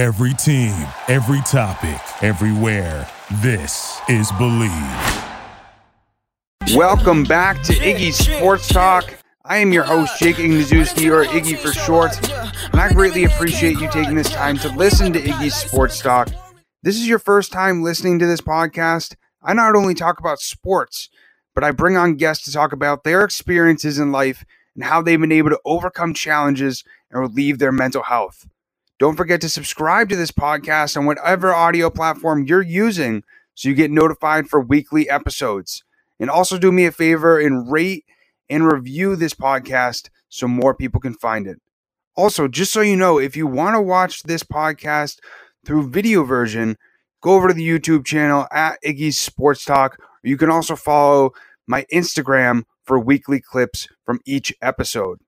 [0.00, 0.72] Every team,
[1.08, 3.06] every topic, everywhere.
[3.42, 4.72] This is Believe.
[6.74, 9.12] Welcome back to Iggy Sports Talk.
[9.44, 12.16] I am your host, Jake Ignazewski, or Iggy for short,
[12.72, 16.30] and I greatly appreciate you taking this time to listen to Iggy Sports Talk.
[16.82, 19.16] This is your first time listening to this podcast.
[19.42, 21.10] I not only talk about sports,
[21.54, 25.20] but I bring on guests to talk about their experiences in life and how they've
[25.20, 28.46] been able to overcome challenges and relieve their mental health.
[29.00, 33.22] Don't forget to subscribe to this podcast on whatever audio platform you're using
[33.54, 35.82] so you get notified for weekly episodes.
[36.20, 38.04] And also do me a favor and rate
[38.50, 41.62] and review this podcast so more people can find it.
[42.14, 45.16] Also, just so you know, if you want to watch this podcast
[45.64, 46.76] through video version,
[47.22, 49.96] go over to the YouTube channel at Iggy's Sports Talk.
[50.22, 51.30] You can also follow
[51.66, 55.20] my Instagram for weekly clips from each episode.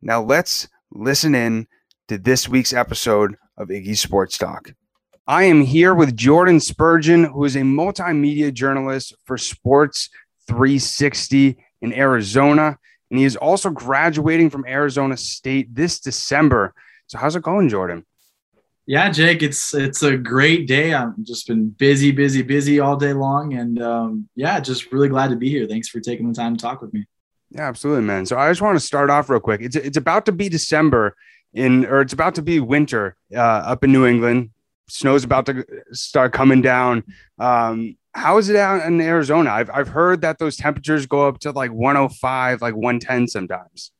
[0.00, 1.68] Now let's listen in
[2.08, 4.72] to this week's episode of Iggy Sports Talk.
[5.26, 10.10] I am here with Jordan Spurgeon, who is a multimedia journalist for Sports
[10.48, 12.78] 360 in Arizona.
[13.10, 16.74] And he is also graduating from Arizona State this December.
[17.06, 18.04] So, how's it going, Jordan?
[18.86, 20.92] Yeah, Jake, it's it's a great day.
[20.92, 25.30] I've just been busy, busy, busy all day long, and um, yeah, just really glad
[25.30, 25.66] to be here.
[25.66, 27.06] Thanks for taking the time to talk with me.
[27.50, 28.26] Yeah, absolutely, man.
[28.26, 29.60] So I just want to start off real quick.
[29.60, 31.14] It's it's about to be December,
[31.54, 34.50] in or it's about to be winter uh, up in New England.
[34.88, 37.04] Snow's about to start coming down.
[37.38, 39.50] Um, how is it out in Arizona?
[39.50, 43.92] I've I've heard that those temperatures go up to like 105, like 110 sometimes.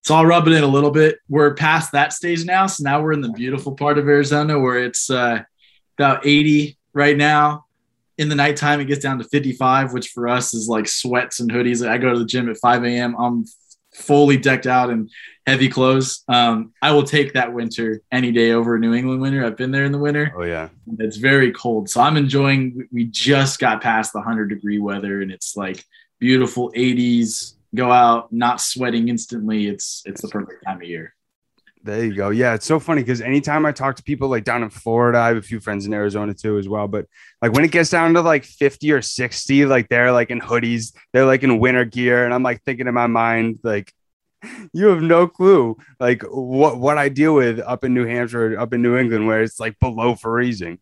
[0.00, 1.18] It's all rubbing in a little bit.
[1.28, 4.78] We're past that stage now, so now we're in the beautiful part of Arizona where
[4.78, 5.42] it's uh,
[5.98, 7.64] about 80 right now.
[8.18, 11.50] In the nighttime, it gets down to 55, which for us is like sweats and
[11.50, 11.86] hoodies.
[11.86, 13.16] I go to the gym at 5 a.m.
[13.18, 13.46] I'm
[13.96, 15.08] fully decked out in
[15.46, 16.22] heavy clothes.
[16.28, 19.44] Um, I will take that winter any day over a New England winter.
[19.44, 20.32] I've been there in the winter.
[20.36, 22.88] Oh yeah, it's very cold, so I'm enjoying.
[22.92, 25.82] We just got past the hundred degree weather, and it's like
[26.18, 27.54] beautiful 80s.
[27.74, 29.66] Go out, not sweating instantly.
[29.66, 31.14] It's it's the perfect time of year.
[31.86, 32.30] There you go.
[32.30, 35.28] Yeah, it's so funny because anytime I talk to people like down in Florida, I
[35.28, 36.88] have a few friends in Arizona too as well.
[36.88, 37.06] But
[37.40, 40.96] like when it gets down to like 50 or 60, like they're like in hoodies,
[41.12, 42.24] they're like in winter gear.
[42.24, 43.92] And I'm like thinking in my mind, like,
[44.72, 48.72] you have no clue like what what I deal with up in New Hampshire, up
[48.72, 50.78] in New England, where it's like below freezing.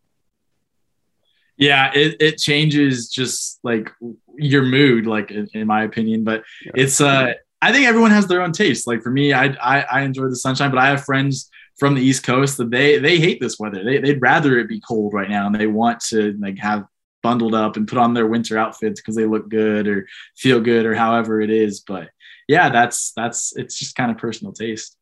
[1.57, 3.89] Yeah, it, it changes just like
[4.37, 6.23] your mood, like in, in my opinion.
[6.23, 6.71] But yeah.
[6.75, 8.85] it's uh I think everyone has their own taste.
[8.85, 12.01] Like for me, I, I, I enjoy the sunshine, but I have friends from the
[12.01, 13.83] East Coast that they they hate this weather.
[13.83, 16.85] They they'd rather it be cold right now, and they want to like have
[17.23, 20.85] bundled up and put on their winter outfits because they look good or feel good
[20.85, 21.79] or however it is.
[21.79, 22.09] But
[22.47, 24.97] yeah, that's that's it's just kind of personal taste.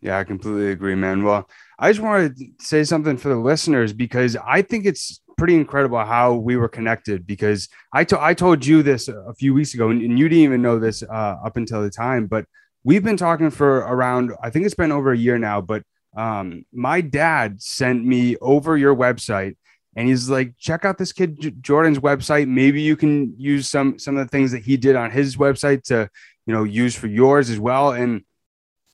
[0.00, 1.24] Yeah, I completely agree, man.
[1.24, 1.48] Well,
[1.78, 5.98] I just wanted to say something for the listeners because I think it's pretty incredible
[6.04, 9.88] how we were connected because I, to- I told you this a few weeks ago
[9.88, 12.44] and, you didn't even know this uh, up until the time, but
[12.84, 15.82] we've been talking for around, I think it's been over a year now, but
[16.14, 19.56] um, my dad sent me over your website
[19.96, 22.46] and he's like, check out this kid Jordan's website.
[22.46, 25.84] Maybe you can use some, some of the things that he did on his website
[25.84, 26.10] to,
[26.50, 27.92] you know, use for yours as well.
[27.92, 28.24] And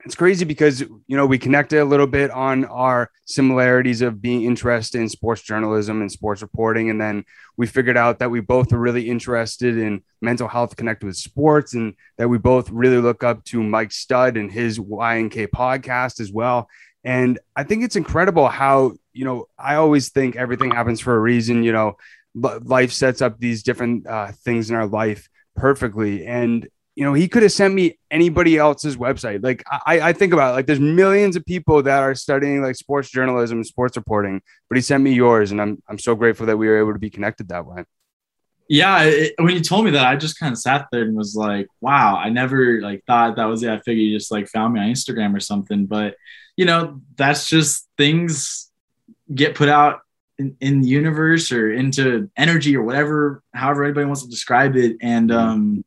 [0.05, 4.43] it's crazy because you know we connected a little bit on our similarities of being
[4.43, 6.91] interested in sports journalism and sports reporting.
[6.91, 7.25] And then
[7.57, 11.73] we figured out that we both are really interested in mental health connected with sports
[11.73, 16.31] and that we both really look up to mike stud and his ynk podcast as
[16.31, 16.69] well.
[17.05, 21.19] And i think it's incredible how you know i always think everything happens for a
[21.19, 21.97] reason you know
[22.35, 26.25] life sets up these different uh, things in our life perfectly.
[26.25, 29.45] And you know, he could have sent me anybody else's website.
[29.45, 32.75] Like I, I think about it, like there's millions of people that are studying like
[32.75, 36.47] sports journalism, and sports reporting, but he sent me yours, and I'm I'm so grateful
[36.47, 37.85] that we were able to be connected that way.
[38.69, 41.37] Yeah, it, when you told me that, I just kind of sat there and was
[41.37, 43.71] like, "Wow!" I never like thought that was it.
[43.71, 46.17] I figured you just like found me on Instagram or something, but
[46.57, 48.71] you know, that's just things
[49.33, 50.01] get put out
[50.39, 54.97] in, in the universe or into energy or whatever, however anybody wants to describe it,
[55.03, 55.39] and mm-hmm.
[55.39, 55.85] um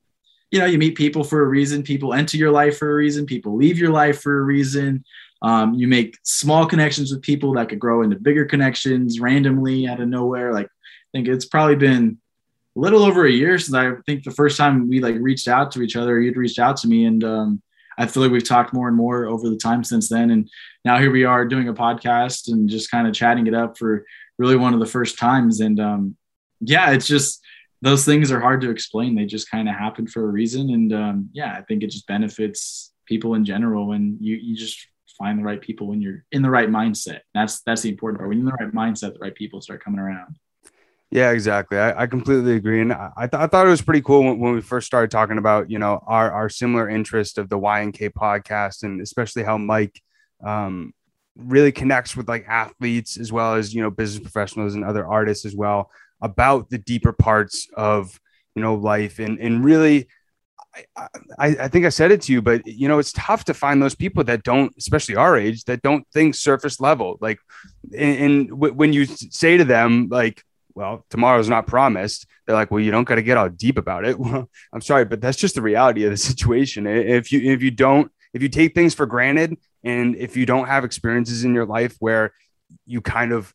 [0.51, 1.84] you know, you meet people for a reason.
[1.84, 3.25] People enter your life for a reason.
[3.25, 5.04] People leave your life for a reason.
[5.42, 10.01] Um, you make small connections with people that could grow into bigger connections randomly out
[10.01, 10.54] of nowhere.
[10.54, 12.18] Like, I think it's probably been
[12.75, 15.72] a little over a year since I think the first time we like reached out
[15.72, 17.62] to each other, you'd reached out to me, and um,
[17.98, 20.31] I feel like we've talked more and more over the time since then.
[20.31, 20.50] And
[20.86, 24.06] now here we are doing a podcast and just kind of chatting it up for
[24.38, 25.60] really one of the first times.
[25.60, 26.16] And um,
[26.62, 27.42] yeah, it's just
[27.81, 29.16] those things are hard to explain.
[29.16, 30.70] They just kind of happen for a reason.
[30.70, 34.88] And um, yeah, I think it just benefits people in general when you, you just
[35.18, 37.22] find the right people when you're in the right mindset.
[37.34, 38.30] That's that's the important part.
[38.30, 40.38] When you're in the right mindset, the right people start coming around.
[41.12, 41.78] Yeah, exactly.
[41.78, 44.54] I, I completely agree, and I, th- I thought it was pretty cool when, when,
[44.54, 47.94] we first started talking about you know our our similar interest of the Y and
[47.94, 50.00] K podcast, and especially how Mike
[50.44, 50.94] um,
[51.36, 55.46] really connects with like athletes as well as you know business professionals and other artists
[55.46, 55.90] as well
[56.21, 58.19] about the deeper parts of
[58.56, 60.07] you know life and and really
[60.95, 63.81] I, I, think I said it to you, but you know, it's tough to find
[63.81, 67.18] those people that don't, especially our age, that don't think surface level.
[67.21, 67.39] Like,
[67.98, 70.44] and, and w- when you say to them, like,
[70.75, 74.06] well, tomorrow's not promised, they're like, well, you don't got to get all deep about
[74.06, 74.18] it.
[74.19, 76.86] Well, I'm sorry, but that's just the reality of the situation.
[76.86, 80.68] If you, if you don't, if you take things for granted and if you don't
[80.68, 82.31] have experiences in your life where
[82.86, 83.54] you kind of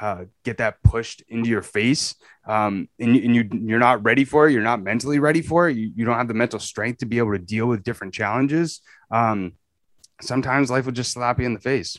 [0.00, 2.14] uh, get that pushed into your face
[2.46, 5.76] um, and, and you you're not ready for it you're not mentally ready for it
[5.76, 8.80] you, you don't have the mental strength to be able to deal with different challenges
[9.10, 9.52] um,
[10.20, 11.98] sometimes life will just slap you in the face.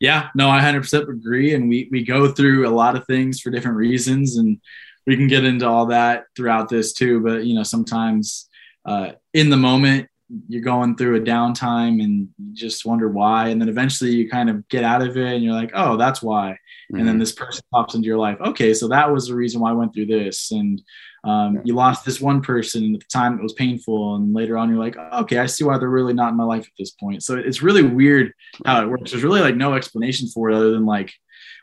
[0.00, 3.50] Yeah no i 100% agree and we we go through a lot of things for
[3.50, 4.60] different reasons and
[5.06, 8.48] we can get into all that throughout this too but you know sometimes
[8.84, 10.08] uh, in the moment
[10.48, 14.48] you're going through a downtime and you just wonder why and then eventually you kind
[14.48, 16.98] of get out of it and you're like oh that's why mm-hmm.
[16.98, 17.20] and then mm-hmm.
[17.20, 19.92] this person pops into your life okay so that was the reason why i went
[19.92, 20.82] through this and
[21.24, 24.58] um, you lost this one person and at the time it was painful and later
[24.58, 26.72] on you're like oh, okay i see why they're really not in my life at
[26.78, 28.32] this point so it's really weird
[28.66, 31.12] how it works there's really like no explanation for it other than like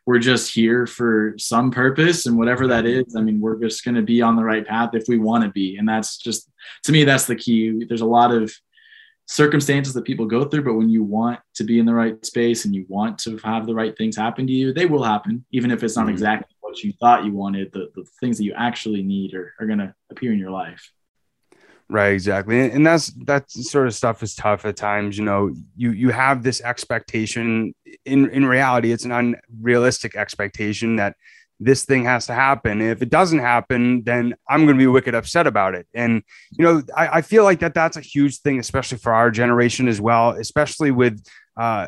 [0.05, 3.95] we're just here for some purpose and whatever that is i mean we're just going
[3.95, 5.77] to be on the right path if we want to be.
[5.77, 6.49] And that's just
[6.83, 7.85] to me that's the key.
[7.87, 8.53] There's a lot of
[9.27, 12.65] circumstances that people go through but when you want to be in the right space
[12.65, 15.69] and you want to have the right things happen to you they will happen even
[15.69, 16.13] if it's not mm-hmm.
[16.13, 17.71] exactly what you thought you wanted.
[17.71, 20.91] The, the things that you actually need are, are going to appear in your life
[21.91, 22.69] Right, exactly.
[22.69, 25.17] And that's that sort of stuff is tough at times.
[25.17, 27.73] You know, you you have this expectation.
[28.05, 31.15] In in reality, it's an unrealistic expectation that
[31.59, 32.79] this thing has to happen.
[32.79, 35.87] If it doesn't happen, then I'm going to be wicked upset about it.
[35.95, 36.21] And
[36.51, 39.87] you know, I, I feel like that that's a huge thing, especially for our generation
[39.87, 41.19] as well, especially with
[41.57, 41.87] uh,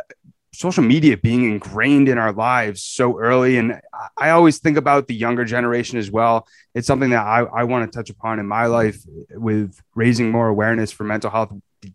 [0.53, 3.57] social media being ingrained in our lives so early.
[3.57, 3.79] And
[4.17, 6.47] I always think about the younger generation as well.
[6.75, 8.99] It's something that I, I want to touch upon in my life
[9.29, 11.53] with raising more awareness for mental health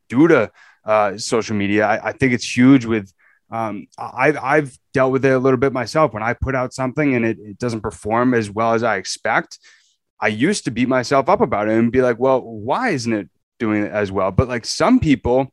[0.08, 0.50] due to
[0.84, 1.86] uh, social media.
[1.86, 3.12] I, I, think it's huge with,
[3.50, 7.14] um, I've, I've dealt with it a little bit myself when I put out something
[7.14, 9.58] and it, it doesn't perform as well as I expect.
[10.20, 13.28] I used to beat myself up about it and be like, well, why isn't it
[13.58, 14.30] doing it as well?
[14.30, 15.52] But like some people,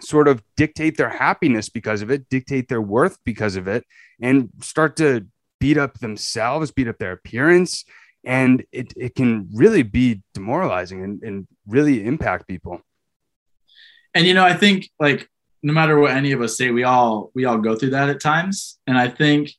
[0.00, 3.84] sort of dictate their happiness because of it, dictate their worth because of it,
[4.20, 5.26] and start to
[5.60, 7.84] beat up themselves, beat up their appearance.
[8.24, 12.80] And it, it can really be demoralizing and, and really impact people.
[14.14, 15.28] And, you know, I think like
[15.62, 18.20] no matter what any of us say, we all, we all go through that at
[18.20, 18.78] times.
[18.86, 19.52] And I think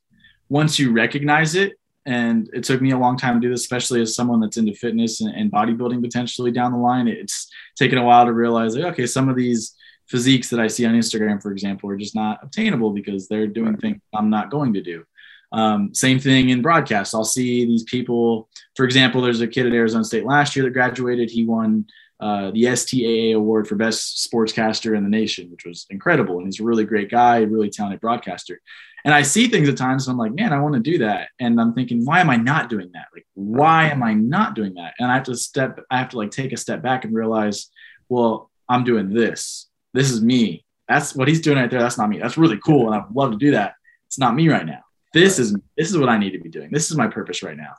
[0.49, 1.73] once you recognize it,
[2.05, 4.73] and it took me a long time to do this, especially as someone that's into
[4.73, 7.07] fitness and, and bodybuilding potentially down the line.
[7.07, 9.75] It's taken a while to realize, like, okay, some of these
[10.09, 13.77] physiques that I see on Instagram, for example, are just not obtainable because they're doing
[13.77, 15.05] things I'm not going to do.
[15.51, 17.15] Um, same thing in broadcast.
[17.15, 18.49] I'll see these people.
[18.75, 21.29] For example, there's a kid at Arizona State last year that graduated.
[21.29, 21.85] He won
[22.19, 26.37] uh, the STAA award for best sportscaster in the nation, which was incredible.
[26.37, 28.61] And he's a really great guy, really talented broadcaster.
[29.05, 31.29] And I see things at times, and I'm like, man, I want to do that.
[31.39, 33.07] And I'm thinking, why am I not doing that?
[33.13, 34.95] Like, why am I not doing that?
[34.99, 37.69] And I have to step, I have to like take a step back and realize,
[38.09, 40.65] well, I'm doing this this is me.
[40.87, 41.81] That's what he's doing right there.
[41.81, 42.19] That's not me.
[42.19, 42.91] That's really cool.
[42.91, 43.75] And I'd love to do that.
[44.07, 44.81] It's not me right now.
[45.13, 46.69] This is this is what I need to be doing.
[46.71, 47.73] This is my purpose right now.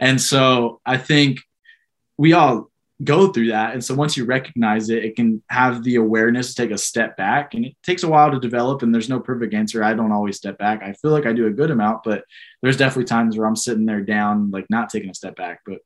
[0.00, 1.40] And so I think
[2.16, 2.70] we all
[3.04, 3.74] go through that.
[3.74, 7.16] And so once you recognize it, it can have the awareness to take a step
[7.16, 7.54] back.
[7.54, 8.82] And it takes a while to develop.
[8.82, 9.84] And there's no perfect answer.
[9.84, 10.82] I don't always step back.
[10.82, 12.24] I feel like I do a good amount, but
[12.62, 15.60] there's definitely times where I'm sitting there down, like not taking a step back.
[15.66, 15.80] But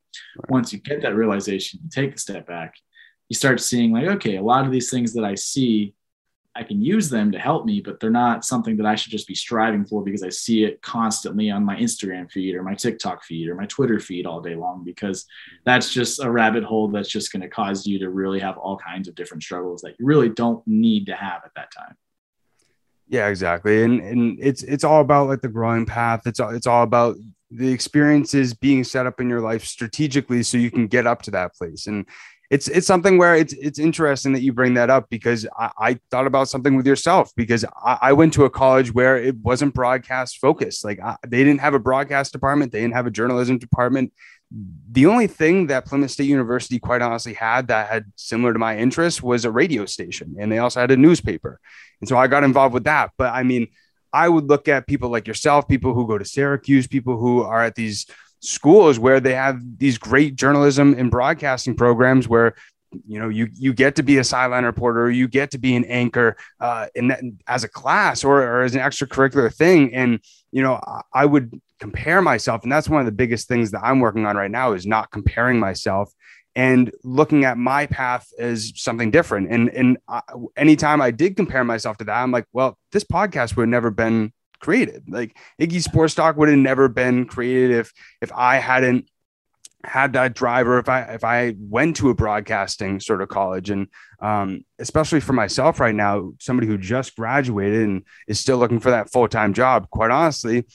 [0.47, 2.75] once you get that realization, you take a step back,
[3.31, 5.93] you start seeing like, okay, a lot of these things that I see,
[6.53, 9.25] I can use them to help me, but they're not something that I should just
[9.25, 13.23] be striving for because I see it constantly on my Instagram feed or my TikTok
[13.23, 15.25] feed or my Twitter feed all day long, because
[15.63, 18.75] that's just a rabbit hole that's just going to cause you to really have all
[18.75, 21.95] kinds of different struggles that you really don't need to have at that time.
[23.07, 23.83] Yeah, exactly.
[23.83, 26.23] And and it's it's all about like the growing path.
[26.25, 27.15] It's all it's all about
[27.49, 31.31] the experiences being set up in your life strategically so you can get up to
[31.31, 31.87] that place.
[31.87, 32.05] And
[32.51, 35.99] it's it's something where it's it's interesting that you bring that up because I, I
[36.11, 39.73] thought about something with yourself because I, I, went to a college where it wasn't
[39.73, 40.83] broadcast focused.
[40.83, 44.11] Like I, they didn't have a broadcast department, they didn't have a journalism department.
[44.91, 48.77] the only thing that Plymouth State University quite honestly had that had similar to my
[48.77, 51.57] interest was a radio station and they also had a newspaper.
[52.01, 53.11] And so I got involved with that.
[53.17, 53.67] But I mean,
[54.11, 57.63] I would look at people like yourself, people who go to Syracuse, people who are
[57.63, 58.07] at these
[58.41, 62.55] schools where they have these great journalism and broadcasting programs where
[63.07, 65.85] you know you you get to be a sideline reporter you get to be an
[65.85, 69.93] anchor uh, in that, as a class or, or as an extracurricular thing.
[69.93, 70.19] And
[70.51, 70.79] you know
[71.13, 74.35] I, would compare myself and that's one of the biggest things that i'm working on
[74.35, 76.11] right now is not comparing myself
[76.55, 79.49] and looking at my path as something different.
[79.51, 80.21] And and I,
[80.57, 83.89] anytime i did compare myself to that i'm like well this podcast would have never
[83.89, 85.03] been created.
[85.07, 87.91] Like iggy sports talk would have never been created if
[88.21, 89.09] if i hadn't
[89.83, 93.69] had that driver if i if i went to a broadcasting sort of college.
[93.69, 93.87] And
[94.21, 98.91] um, especially for myself right now somebody who just graduated and is still looking for
[98.91, 100.65] that full-time job quite honestly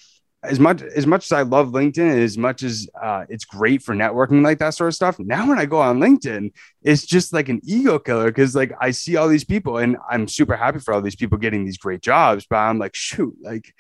[0.47, 3.95] as much as much as i love linkedin as much as uh, it's great for
[3.95, 7.49] networking like that sort of stuff now when i go on linkedin it's just like
[7.49, 10.95] an ego killer because like i see all these people and i'm super happy for
[10.95, 13.75] all these people getting these great jobs but i'm like shoot like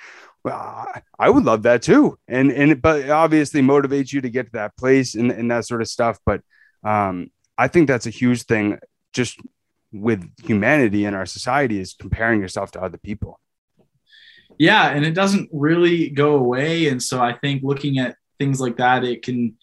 [0.46, 0.86] well,
[1.18, 2.20] I would love that too.
[2.28, 5.66] And and but it obviously motivates you to get to that place and, and that
[5.66, 6.20] sort of stuff.
[6.24, 6.40] But
[6.84, 8.78] um, I think that's a huge thing
[9.12, 9.40] just
[9.92, 13.40] with humanity in our society is comparing yourself to other people.
[14.58, 16.88] Yeah, and it doesn't really go away.
[16.88, 19.56] And so I think looking at things like that, it can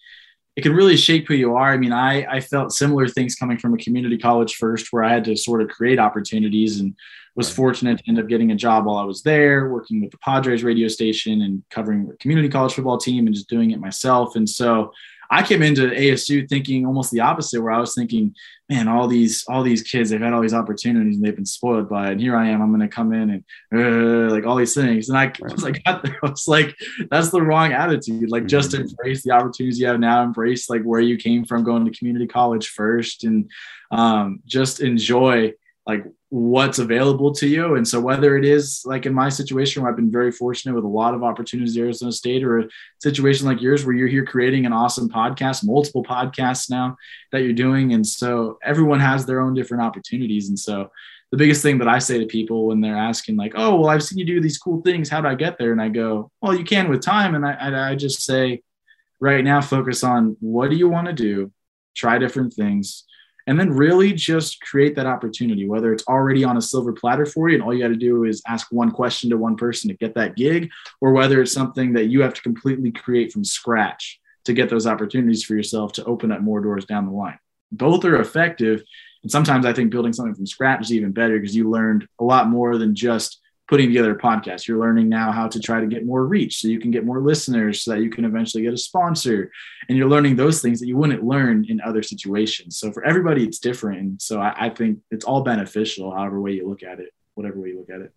[0.56, 1.72] it can really shape who you are.
[1.72, 5.12] I mean, I I felt similar things coming from a community college first, where I
[5.12, 6.94] had to sort of create opportunities and
[7.36, 10.18] was fortunate to end up getting a job while I was there, working with the
[10.18, 14.36] Padres radio station and covering the community college football team and just doing it myself.
[14.36, 14.92] And so
[15.30, 18.34] I came into ASU thinking almost the opposite, where I was thinking,
[18.68, 21.88] man, all these all these kids, they've had all these opportunities and they've been spoiled
[21.88, 22.12] by it.
[22.12, 25.08] And here I am, I'm going to come in and uh, like all these things.
[25.08, 26.76] And I was like, got there, I was like,
[27.10, 28.30] that's the wrong attitude.
[28.30, 28.82] Like, just mm-hmm.
[28.82, 30.22] embrace the opportunities you have now.
[30.22, 33.50] Embrace like where you came from, going to community college first, and
[33.90, 35.52] um, just enjoy
[35.86, 37.76] like what's available to you.
[37.76, 40.82] And so whether it is like in my situation where I've been very fortunate with
[40.82, 42.68] a lot of opportunities at Arizona State or a
[43.00, 46.96] situation like yours where you're here creating an awesome podcast, multiple podcasts now
[47.30, 47.92] that you're doing.
[47.92, 50.48] And so everyone has their own different opportunities.
[50.48, 50.90] And so
[51.30, 54.02] the biggest thing that I say to people when they're asking like, oh, well, I've
[54.02, 55.08] seen you do these cool things.
[55.08, 55.70] How do I get there?
[55.70, 57.36] And I go, well, you can with time.
[57.36, 58.60] And I, I, I just say
[59.20, 61.52] right now, focus on what do you want to do?
[61.94, 63.04] Try different things
[63.46, 67.48] and then really just create that opportunity, whether it's already on a silver platter for
[67.48, 69.96] you and all you got to do is ask one question to one person to
[69.96, 70.70] get that gig,
[71.00, 74.86] or whether it's something that you have to completely create from scratch to get those
[74.86, 77.38] opportunities for yourself to open up more doors down the line.
[77.72, 78.82] Both are effective.
[79.22, 82.24] And sometimes I think building something from scratch is even better because you learned a
[82.24, 84.66] lot more than just putting together a podcast.
[84.66, 87.20] You're learning now how to try to get more reach so you can get more
[87.20, 89.50] listeners so that you can eventually get a sponsor.
[89.88, 92.76] And you're learning those things that you wouldn't learn in other situations.
[92.76, 94.00] So for everybody, it's different.
[94.00, 97.58] And so I, I think it's all beneficial, however way you look at it, whatever
[97.58, 98.12] way you look at it.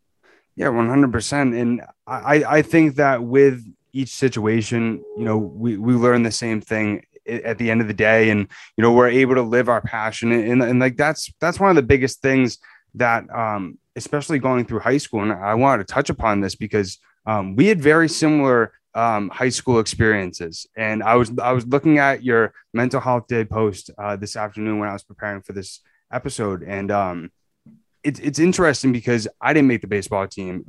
[0.55, 1.59] Yeah, 100%.
[1.59, 3.63] And I, I think that with
[3.93, 7.93] each situation, you know, we, we learn the same thing at the end of the
[7.93, 8.31] day.
[8.31, 10.31] And, you know, we're able to live our passion.
[10.31, 12.57] And, and like, that's, that's one of the biggest things
[12.95, 16.99] that, um, especially going through high school, and I wanted to touch upon this because
[17.25, 20.65] um, we had very similar um, high school experiences.
[20.77, 24.79] And I was I was looking at your mental health day post uh, this afternoon
[24.79, 27.31] when I was preparing for this episode, and um,
[28.03, 30.65] it's it's interesting because I didn't make the baseball team.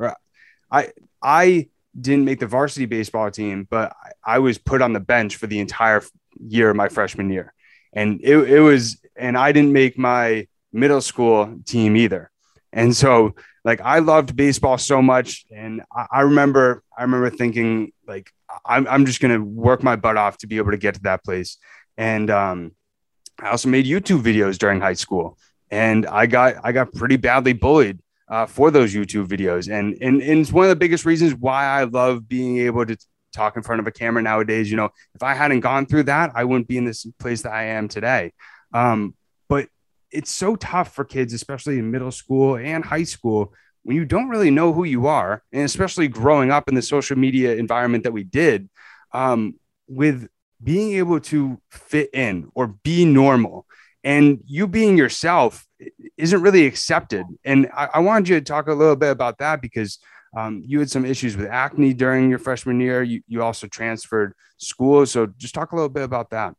[0.71, 0.93] I
[1.23, 1.69] I
[1.99, 3.95] didn't make the varsity baseball team, but
[4.25, 6.03] I was put on the bench for the entire
[6.41, 7.53] year of my freshman year,
[7.93, 12.31] and it, it was and I didn't make my middle school team either.
[12.73, 13.35] And so
[13.65, 15.45] like I loved baseball so much.
[15.55, 18.31] And I, I remember, I remember thinking like,
[18.65, 21.03] I'm, I'm just going to work my butt off to be able to get to
[21.03, 21.59] that place.
[21.97, 22.73] And um,
[23.39, 25.37] I also made YouTube videos during high school
[25.71, 27.99] and I got, I got pretty badly bullied
[28.29, 29.71] uh, for those YouTube videos.
[29.71, 32.97] And, and, and it's one of the biggest reasons why I love being able to
[33.35, 34.71] talk in front of a camera nowadays.
[34.71, 37.53] You know, if I hadn't gone through that, I wouldn't be in this place that
[37.53, 38.33] I am today.
[38.73, 39.15] Um,
[40.11, 44.29] it's so tough for kids, especially in middle school and high school, when you don't
[44.29, 48.13] really know who you are, and especially growing up in the social media environment that
[48.13, 48.69] we did,
[49.13, 49.55] um,
[49.87, 50.29] with
[50.63, 53.67] being able to fit in or be normal
[54.05, 55.67] and you being yourself
[56.17, 57.25] isn't really accepted.
[57.45, 59.99] And I, I wanted you to talk a little bit about that because
[60.37, 63.03] um, you had some issues with acne during your freshman year.
[63.03, 65.11] You, you also transferred schools.
[65.11, 66.55] So just talk a little bit about that.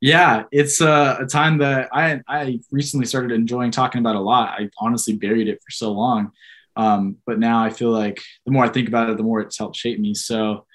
[0.00, 4.50] Yeah, it's a, a, time that I I recently started enjoying talking about a lot.
[4.50, 6.30] I honestly buried it for so long,
[6.76, 9.58] um, but now I feel like the more I think about it, the more it's
[9.58, 10.14] helped shape me.
[10.14, 10.66] So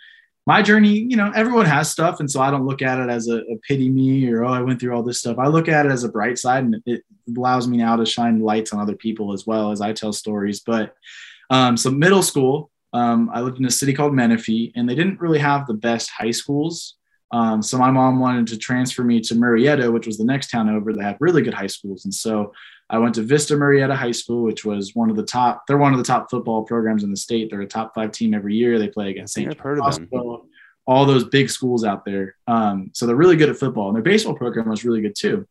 [0.46, 2.20] my journey, you know, everyone has stuff.
[2.20, 4.62] And so I don't look at it as a, a, pity me or, oh, I
[4.62, 5.38] went through all this stuff.
[5.39, 7.03] I look at it as a bright side and it
[7.38, 10.60] allows me now to shine lights on other people as well as I tell stories.
[10.60, 10.96] But
[11.50, 15.22] um, so middle school, um, I lived in a city called Menifee and they didn't
[15.22, 16.96] really have the best high schools.
[17.34, 20.70] Um, so my mom wanted to transfer me to Murrieta, which was the next town
[20.70, 22.06] over that had really good high schools.
[22.06, 22.54] And so
[22.92, 25.63] I went to Vista Murrieta High School, which was one of the top.
[25.66, 27.50] They're one of the top football programs in the state.
[27.50, 28.78] They're a top five team every year.
[28.78, 29.60] They play against St.
[29.60, 30.46] Hospital,
[30.86, 32.36] all those big schools out there.
[32.46, 35.48] Um, so they're really good at football, and their baseball program was really good too.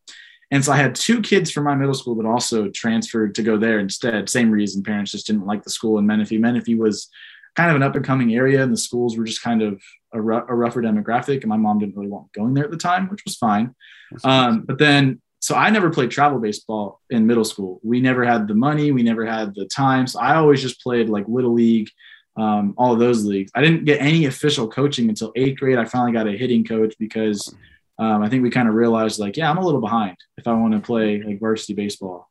[0.51, 3.57] And so I had two kids from my middle school that also transferred to go
[3.57, 4.29] there instead.
[4.29, 6.37] Same reason, parents just didn't like the school in Menifee.
[6.37, 7.09] Menifee was
[7.55, 9.81] kind of an up and coming area, and the schools were just kind of
[10.13, 11.41] a, r- a rougher demographic.
[11.41, 13.75] And my mom didn't really want going there at the time, which was fine.
[14.23, 17.81] Um, but then so I never played travel baseball in middle school.
[17.83, 20.07] We never had the money, we never had the time.
[20.07, 21.89] So I always just played like little league,
[22.37, 23.51] um, all of those leagues.
[23.53, 25.77] I didn't get any official coaching until eighth grade.
[25.77, 27.53] I finally got a hitting coach because
[27.99, 30.53] um, I think we kind of realized like, yeah, I'm a little behind if I
[30.53, 32.29] want to play like varsity baseball.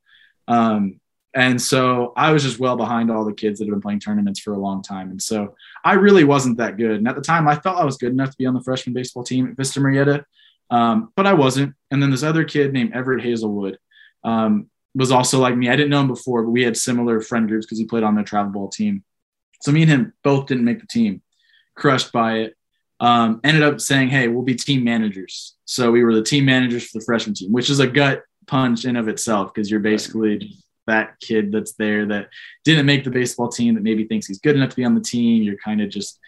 [0.48, 0.98] Um,
[1.34, 4.40] and so I was just well behind all the kids that have been playing tournaments
[4.40, 5.10] for a long time.
[5.10, 6.98] And so I really wasn't that good.
[6.98, 8.92] And at the time, I felt I was good enough to be on the freshman
[8.92, 10.24] baseball team at Vista Murrieta.
[10.70, 11.74] Um, but I wasn't.
[11.90, 13.78] And then this other kid named Everett Hazelwood
[14.24, 15.70] um, was also like me.
[15.70, 18.14] I didn't know him before, but we had similar friend groups because he played on
[18.14, 19.02] the travel ball team.
[19.62, 21.22] So me and him both didn't make the team.
[21.76, 22.56] Crushed by it.
[23.00, 26.88] Um, ended up saying, "Hey, we'll be team managers." So we were the team managers
[26.88, 30.52] for the freshman team, which is a gut punch in of itself because you're basically
[30.86, 32.28] that kid that's there that
[32.64, 35.00] didn't make the baseball team that maybe thinks he's good enough to be on the
[35.00, 35.42] team.
[35.42, 36.18] You're kind of just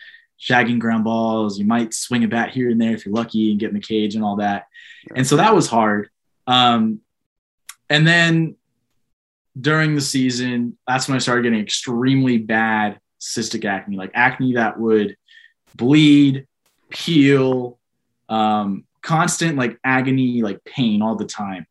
[0.41, 1.59] shagging ground balls.
[1.59, 3.81] You might swing a bat here and there if you're lucky and get in the
[3.81, 4.67] cage and all that.
[5.15, 6.09] And so that was hard.
[6.47, 7.01] Um,
[7.89, 8.57] and then
[9.59, 14.79] during the season, that's when I started getting extremely bad cystic acne, like acne that
[14.79, 15.17] would
[15.77, 16.47] bleed,
[16.91, 17.79] peel,
[18.29, 21.67] um, constant like agony, like pain all the time.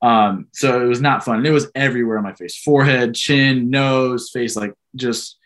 [0.00, 1.38] Um, so it was not fun.
[1.38, 5.38] And it was everywhere on my face, forehead, chin, nose, face, like just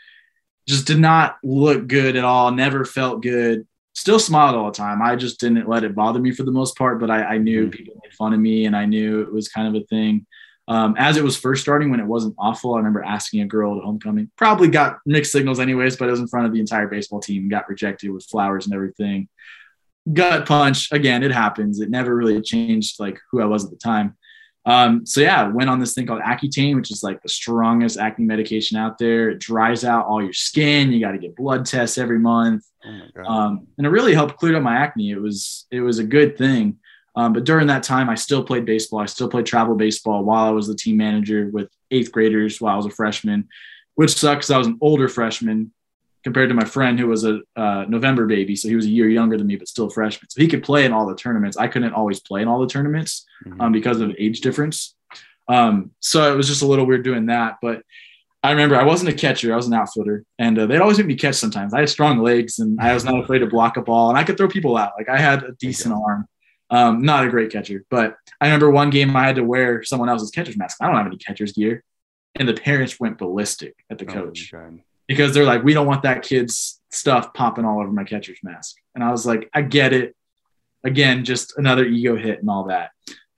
[0.68, 2.52] just did not look good at all.
[2.52, 3.66] Never felt good.
[3.94, 5.02] Still smiled all the time.
[5.02, 7.62] I just didn't let it bother me for the most part, but I, I knew
[7.62, 7.71] mm-hmm.
[7.71, 10.26] people made fun of me and I knew it was kind of a thing.
[10.69, 13.76] Um, as it was first starting, when it wasn't awful, I remember asking a girl
[13.76, 16.86] at homecoming, probably got mixed signals anyways, but it was in front of the entire
[16.86, 19.28] baseball team, got rejected with flowers and everything.
[20.12, 20.91] Gut punch.
[20.93, 21.80] Again, it happens.
[21.80, 24.17] It never really changed like who I was at the time.
[24.64, 28.25] Um, so yeah, went on this thing called Accutane, which is like the strongest acne
[28.25, 29.30] medication out there.
[29.30, 30.92] It dries out all your skin.
[30.92, 32.64] You got to get blood tests every month.
[32.84, 35.10] Oh um, and it really helped clear up my acne.
[35.10, 36.78] It was, it was a good thing.
[37.14, 39.00] Um, but during that time, I still played baseball.
[39.00, 42.75] I still played travel baseball while I was the team manager with eighth graders while
[42.75, 43.48] I was a freshman,
[43.96, 44.50] which sucks.
[44.50, 45.72] I was an older freshman
[46.25, 48.56] compared to my friend who was a uh, November baby.
[48.56, 50.30] So he was a year younger than me, but still freshman.
[50.30, 51.56] So he could play in all the tournaments.
[51.56, 53.61] I couldn't always play in all the tournaments mm-hmm.
[53.61, 54.95] um, because of age difference.
[55.49, 57.58] Um, so it was just a little weird doing that.
[57.61, 57.82] But
[58.43, 61.06] I remember I wasn't a catcher, I was an outfielder, and uh, they'd always make
[61.06, 61.75] me catch sometimes.
[61.75, 64.25] I had strong legs and I was not afraid to block a ball, and I
[64.25, 64.93] could throw people out.
[64.99, 66.26] Like I had a decent arm.
[66.71, 70.08] Um, not a great catcher, but I remember one game I had to wear someone
[70.08, 70.78] else's catcher's mask.
[70.80, 71.85] I don't have any catcher's gear.
[72.35, 74.50] And the parents went ballistic at the oh, coach.
[75.12, 78.76] Because they're like, we don't want that kid's stuff popping all over my catcher's mask.
[78.94, 80.16] And I was like, I get it.
[80.84, 82.90] Again, just another ego hit and all that.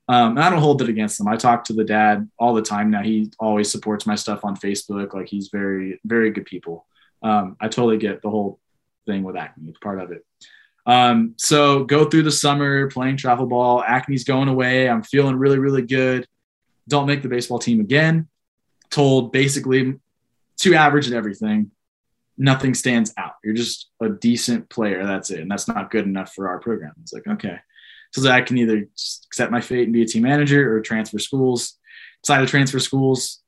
[0.07, 1.29] Um, and I don't hold it against them.
[1.29, 3.03] I talk to the dad all the time now.
[3.03, 5.15] He always supports my stuff on Facebook.
[5.15, 6.87] Like he's very, very good people.
[7.23, 8.61] Um, I totally get the whole
[9.07, 9.69] thing with acne.
[9.69, 10.25] It's part of it.
[10.87, 13.83] Um, so go through the summer playing travel ball.
[13.83, 14.89] Acne's going away.
[14.89, 16.27] I'm feeling really, really good.
[16.89, 18.29] Don't make the baseball team again.
[18.91, 19.99] Told basically
[20.59, 21.71] too average at everything.
[22.37, 23.35] Nothing stands out.
[23.45, 25.07] You're just a decent player.
[25.07, 25.41] That's it.
[25.41, 26.93] And that's not good enough for our program.
[27.03, 27.59] It's like, okay.
[28.13, 28.89] So I can either
[29.29, 31.79] accept my fate and be a team manager or transfer schools.
[32.23, 33.43] Decided to transfer schools.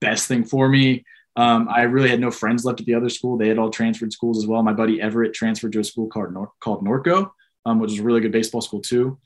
[0.00, 1.04] Best thing for me.
[1.36, 3.38] Um, I really had no friends left at the other school.
[3.38, 4.62] They had all transferred schools as well.
[4.62, 7.30] My buddy Everett transferred to a school called, Nor- called Norco,
[7.64, 9.18] um, which is a really good baseball school too.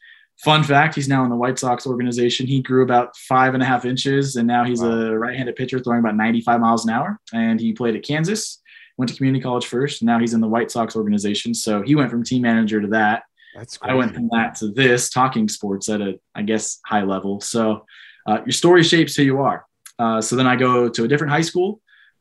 [0.42, 2.46] Fun fact: He's now in the White Sox organization.
[2.46, 4.90] He grew about five and a half inches, and now he's wow.
[4.90, 7.20] a right-handed pitcher throwing about 95 miles an hour.
[7.32, 8.60] And he played at Kansas,
[8.96, 10.02] went to community college first.
[10.02, 11.54] Now he's in the White Sox organization.
[11.54, 13.22] So he went from team manager to that.
[13.54, 13.92] That's crazy.
[13.92, 17.40] I went from that to this, talking sports at a, I guess, high level.
[17.40, 17.86] So
[18.26, 19.64] uh, your story shapes who you are.
[19.98, 21.80] Uh, so then I go to a different high school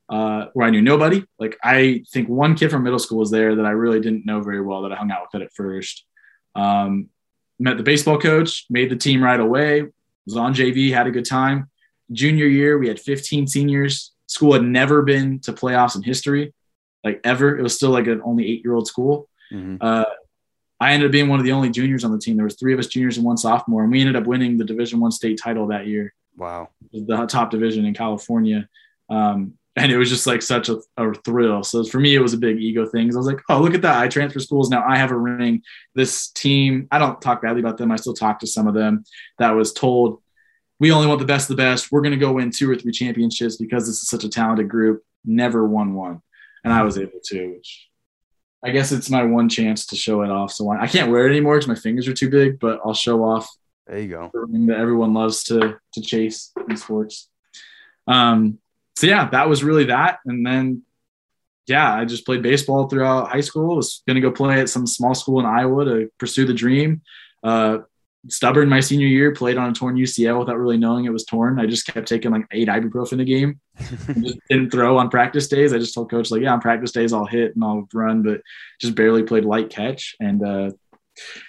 [0.10, 1.24] uh, where I knew nobody.
[1.40, 4.42] Like I think one kid from middle school was there that I really didn't know
[4.42, 6.06] very well that I hung out with at first.
[6.56, 7.10] Um,
[7.60, 9.84] met the baseball coach, made the team right away,
[10.26, 11.70] was on JV, had a good time.
[12.12, 14.12] Junior year, we had 15 seniors.
[14.28, 16.54] School had never been to playoffs in history,
[17.04, 17.58] like ever.
[17.58, 19.30] It was still like an only eight year old school.
[19.52, 19.78] Mm-hmm.
[19.80, 20.06] Uh,
[20.80, 22.36] I ended up being one of the only juniors on the team.
[22.36, 24.66] There was three of us juniors and one sophomore, and we ended up winning the
[24.66, 26.14] Division One state title that year.
[26.36, 28.68] Wow, the top division in California.
[29.10, 31.64] Um, and it was just like such a, a, thrill.
[31.64, 33.12] So for me, it was a big ego thing.
[33.12, 34.02] I was like, oh, look at that!
[34.02, 34.84] I transfer schools now.
[34.88, 35.64] I have a ring.
[35.96, 37.92] This team, I don't talk badly about them.
[37.92, 39.04] I still talk to some of them.
[39.40, 40.22] That was told,
[40.80, 41.92] we only want the best of the best.
[41.92, 44.70] We're going to go win two or three championships because this is such a talented
[44.70, 45.04] group.
[45.26, 46.22] Never won one,
[46.64, 47.54] and I was able to.
[47.54, 47.90] Which
[48.64, 50.52] I guess it's my one chance to show it off.
[50.52, 52.60] So I can't wear it anymore because my fingers are too big.
[52.60, 53.50] But I'll show off.
[53.88, 54.30] There you go.
[54.32, 57.28] The ring that everyone loves to to chase in sports.
[58.08, 58.60] Um,
[58.96, 60.20] so yeah, that was really that.
[60.26, 60.84] And then,
[61.68, 63.76] yeah, I just played baseball throughout high school.
[63.76, 67.02] Was going to go play at some small school in Iowa to pursue the dream.
[67.44, 67.80] Uh,
[68.30, 71.60] stubborn my senior year, played on a torn UCL without really knowing it was torn.
[71.60, 73.60] I just kept taking like eight ibuprofen a game.
[73.80, 75.74] just didn't throw on practice days.
[75.74, 78.42] I just told coach like, yeah, on practice days I'll hit and I'll run, but
[78.80, 80.72] just barely played light catch and uh,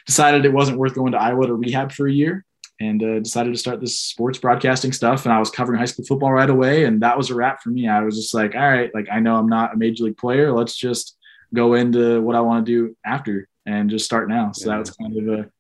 [0.07, 2.45] decided it wasn't worth going to Iowa to rehab for a year
[2.81, 5.25] and uh, decided to start this sports broadcasting stuff.
[5.25, 7.71] And I was covering high school football right away, and that was a wrap for
[7.71, 7.89] me.
[7.89, 10.53] I was just like, all right, like I know I'm not a major league player.
[10.53, 11.17] Let's just
[11.53, 14.53] go into what I want to do after and just start now.
[14.53, 14.75] So yeah.
[14.75, 15.51] that was kind of a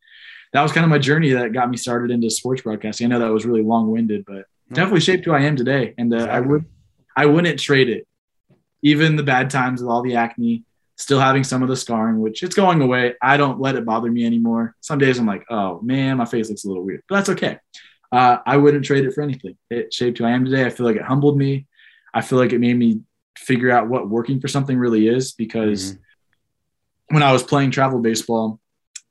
[0.53, 3.07] that was kind of my journey that got me started into sports broadcasting.
[3.07, 5.95] I know that was really long winded, but definitely shaped who I am today.
[5.99, 6.37] And uh, exactly.
[6.37, 6.65] I would
[7.17, 8.07] I wouldn't trade it,
[8.83, 10.65] even the bad times with all the acne
[10.97, 13.15] still having some of the scarring, which it's going away.
[13.21, 14.75] I don't let it bother me anymore.
[14.81, 17.59] Some days I'm like, oh man, my face looks a little weird, but that's okay.
[18.13, 19.57] Uh, I wouldn't trade it for anything.
[19.71, 20.65] It shaped who I am today.
[20.65, 21.67] I feel like it humbled me.
[22.13, 23.01] I feel like it made me
[23.37, 27.15] figure out what working for something really is because mm-hmm.
[27.15, 28.61] when I was playing travel baseball,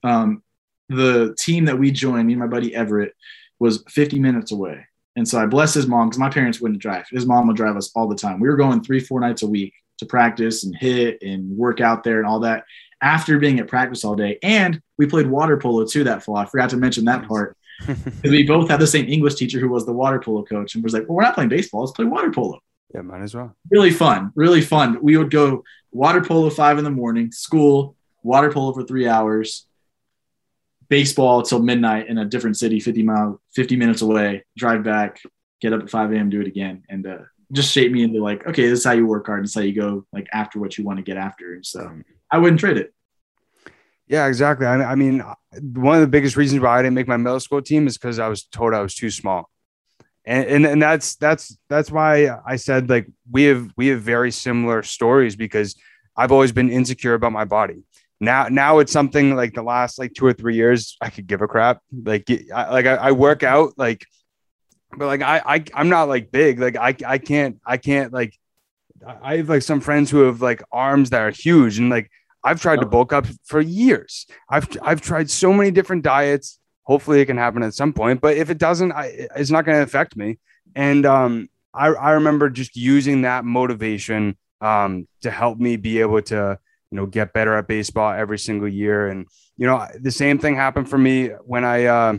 [0.04, 0.42] um,
[0.88, 3.14] the team that we joined, me and my buddy Everett,
[3.60, 4.88] was 50 minutes away.
[5.16, 7.06] And so I blessed his mom because my parents wouldn't drive.
[7.12, 8.40] His mom would drive us all the time.
[8.40, 12.04] We were going three, four nights a week to practice and hit and work out
[12.04, 12.64] there and all that
[13.02, 14.40] after being at practice all day.
[14.42, 16.38] And we played water polo too that fall.
[16.38, 17.58] I forgot to mention that part.
[18.24, 20.94] we both had the same English teacher who was the water polo coach and was
[20.94, 21.82] like, well, we're not playing baseball.
[21.82, 22.60] Let's play water polo.
[22.94, 23.56] Yeah, might as well.
[23.72, 24.32] Really fun.
[24.36, 25.00] Really fun.
[25.02, 29.66] We would go water polo five in the morning, school, water polo for three hours,
[30.90, 35.20] baseball till midnight in a different city, 50 mile, 50 minutes away, drive back,
[35.60, 36.84] get up at 5 a.m., do it again.
[36.88, 37.18] And uh,
[37.54, 39.44] just shaped me into like, okay, this is how you work hard.
[39.44, 41.60] This is how you go like after what you want to get after.
[41.64, 42.94] So I wouldn't trade it.
[44.08, 44.66] Yeah, exactly.
[44.66, 45.24] I, I mean,
[45.62, 48.20] one of the biggest reasons why I didn't make my middle school team is because
[48.20, 49.50] I was told I was too small.
[50.26, 54.32] And, and and that's that's that's why I said like we have we have very
[54.32, 55.76] similar stories because
[56.16, 57.84] I've always been insecure about my body.
[58.22, 61.42] Now now it's something like the last like two or three years I could give
[61.42, 61.82] a crap.
[61.92, 64.06] Like I, like I, I work out like
[64.98, 66.60] but like I, I I'm not like big.
[66.60, 68.38] Like I I can't I can't like
[69.06, 72.10] I have like some friends who have like arms that are huge and like
[72.44, 74.28] I've tried to bulk up for years.
[74.50, 76.60] I've I've tried so many different diets.
[76.84, 79.78] Hopefully it can happen at some point, but if it doesn't, I, it's not going
[79.78, 80.40] to affect me.
[80.76, 86.22] And um, I I remember just using that motivation um, to help me be able
[86.24, 86.60] to
[86.92, 89.08] you know get better at baseball every single year.
[89.08, 91.86] And you know the same thing happened for me when I.
[91.86, 92.18] Uh,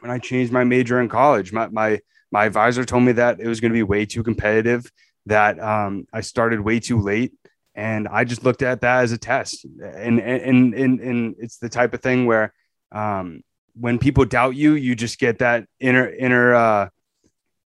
[0.00, 1.52] when I changed my major in college.
[1.52, 4.90] My my my advisor told me that it was going to be way too competitive,
[5.26, 7.32] that um, I started way too late,
[7.74, 9.64] and I just looked at that as a test.
[9.64, 12.52] And and and and it's the type of thing where
[12.92, 13.42] um,
[13.74, 16.88] when people doubt you, you just get that inner inner uh,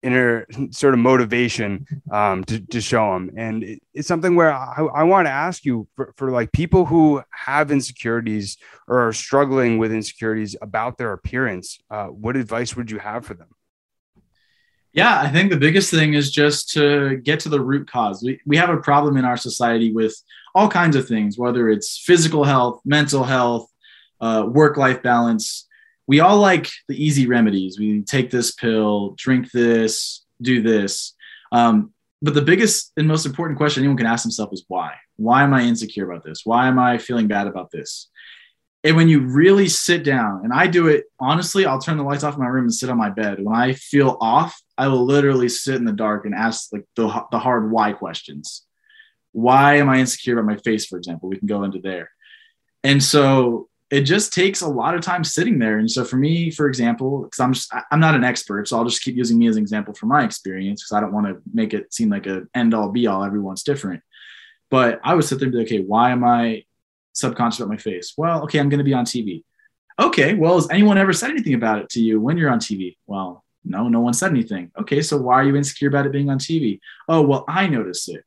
[0.04, 3.32] inner sort of motivation um, to, to show them.
[3.38, 6.86] And it, it's something where I, I want to ask you for, for like people
[6.86, 12.90] who have insecurities or are struggling with insecurities about their appearance, uh, what advice would
[12.90, 13.50] you have for them?
[14.94, 18.22] Yeah, I think the biggest thing is just to get to the root cause.
[18.24, 20.16] We, we have a problem in our society with
[20.54, 23.70] all kinds of things, whether it's physical health, mental health,
[24.20, 25.68] uh, work life balance
[26.12, 27.80] we all like the easy remedies.
[27.80, 31.14] We take this pill, drink this, do this.
[31.54, 34.96] Um, but the biggest and most important question anyone can ask themselves is why?
[35.16, 36.42] Why am I insecure about this?
[36.44, 38.10] Why am I feeling bad about this?
[38.84, 42.26] And when you really sit down, and I do it honestly, I'll turn the lights
[42.26, 43.42] off in my room and sit on my bed.
[43.42, 47.08] When I feel off, I will literally sit in the dark and ask like the,
[47.32, 48.66] the hard why questions.
[49.32, 51.30] Why am I insecure about my face, for example?
[51.30, 52.12] We can go into there.
[52.84, 55.78] And so it just takes a lot of time sitting there.
[55.78, 58.86] And so for me, for example, because I'm just I'm not an expert, so I'll
[58.86, 61.42] just keep using me as an example from my experience because I don't want to
[61.54, 63.24] make it seem like a end all be all.
[63.24, 64.02] Everyone's different.
[64.70, 66.64] But I would sit there and be like, okay, why am I
[67.12, 68.14] subconscious about my face?
[68.16, 69.44] Well, okay, I'm going to be on TV.
[70.00, 72.96] Okay, well, has anyone ever said anything about it to you when you're on TV?
[73.06, 74.72] Well, no, no one said anything.
[74.80, 76.80] Okay, so why are you insecure about it being on TV?
[77.10, 78.24] Oh, well, I noticed it.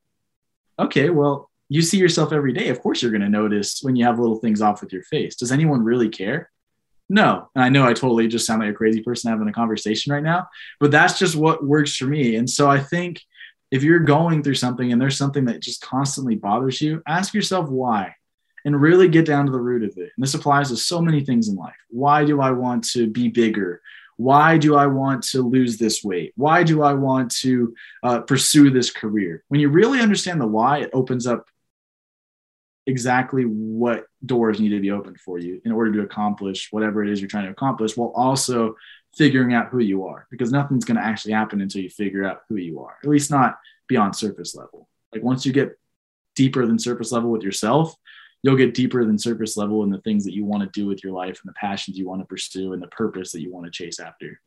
[0.79, 2.68] Okay, well, you see yourself every day.
[2.68, 5.34] Of course, you're going to notice when you have little things off with your face.
[5.34, 6.52] Does anyone really care?
[7.08, 7.50] No.
[7.56, 10.22] And I know I totally just sound like a crazy person having a conversation right
[10.22, 10.46] now,
[10.78, 12.37] but that's just what works for me.
[12.37, 13.20] And so I think
[13.72, 17.68] if you're going through something and there's something that just constantly bothers you, ask yourself
[17.68, 18.14] why
[18.64, 20.12] and really get down to the root of it.
[20.16, 21.74] And this applies to so many things in life.
[21.90, 23.82] Why do I want to be bigger?
[24.16, 26.34] Why do I want to lose this weight?
[26.37, 29.42] Why do I want to uh, pursue this career?
[29.48, 31.48] When you really understand the why, it opens up
[32.87, 37.11] exactly what doors need to be opened for you in order to accomplish whatever it
[37.11, 38.77] is you're trying to accomplish while also
[39.16, 42.42] figuring out who you are because nothing's going to actually happen until you figure out
[42.49, 44.88] who you are at least not beyond surface level.
[45.12, 45.79] Like once you get
[46.35, 47.94] deeper than surface level with yourself
[48.42, 51.03] you'll get deeper than surface level in the things that you want to do with
[51.03, 53.64] your life and the passions you want to pursue and the purpose that you want
[53.64, 54.38] to chase after.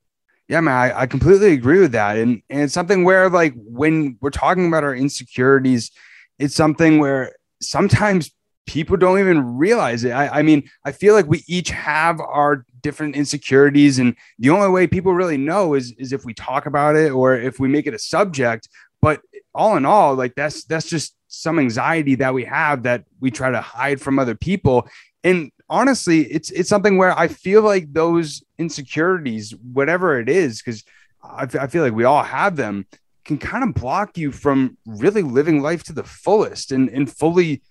[0.47, 2.17] Yeah man I, I completely agree with that.
[2.17, 5.91] And, and it's something where like when we're talking about our insecurities
[6.39, 8.31] it's something where sometimes
[8.65, 10.11] people don't even realize it.
[10.11, 14.69] I, I, mean, I feel like we each have our different insecurities, and the only
[14.69, 17.87] way people really know is is if we talk about it or if we make
[17.87, 18.69] it a subject.
[19.01, 19.21] But
[19.55, 23.49] all in all, like that's that's just some anxiety that we have that we try
[23.49, 24.87] to hide from other people.
[25.23, 30.83] And honestly, it's it's something where I feel like those insecurities, whatever it is, because
[31.23, 32.85] I, I feel like we all have them,
[33.27, 37.61] can kind of block you from really living life to the fullest and, and fully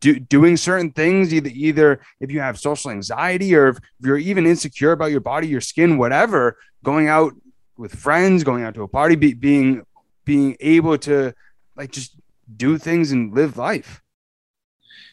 [0.00, 4.46] do, doing certain things either either if you have social anxiety or if you're even
[4.46, 7.32] insecure about your body your skin whatever going out
[7.76, 9.84] with friends going out to a party be, being
[10.24, 11.32] being able to
[11.76, 12.16] like just
[12.56, 14.02] do things and live life.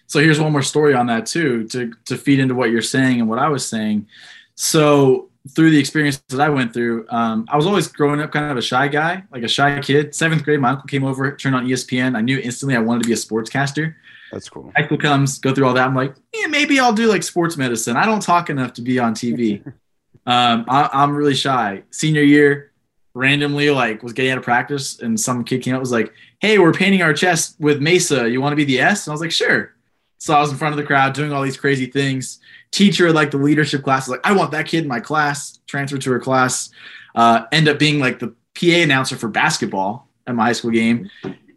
[0.07, 3.19] So here's one more story on that too to to feed into what you're saying
[3.19, 4.07] and what i was saying.
[4.55, 8.52] So through the experience that I went through, um, I was always growing up kind
[8.52, 10.13] of a shy guy, like a shy kid.
[10.13, 12.17] Seventh grade, my uncle came over, turned on ESPN.
[12.17, 13.95] I knew instantly I wanted to be a sportscaster.
[14.32, 14.71] That's cool.
[14.84, 15.88] School comes, go through all that.
[15.88, 17.97] I'm like, yeah, maybe I'll do like sports medicine.
[17.97, 19.65] I don't talk enough to be on TV.
[20.25, 21.84] um, I, I'm really shy.
[21.89, 22.71] Senior year,
[23.15, 26.60] randomly like was getting out of practice, and some kid came out was like, "Hey,
[26.60, 28.30] we're painting our chest with Mesa.
[28.30, 29.73] You want to be the S?" And I was like, "Sure."
[30.19, 32.39] So I was in front of the crowd doing all these crazy things.
[32.71, 36.12] Teacher, like the leadership class, like, "I want that kid in my class." Transferred to
[36.12, 36.69] her class.
[37.15, 41.10] Uh, end up being like the PA announcer for basketball at my high school game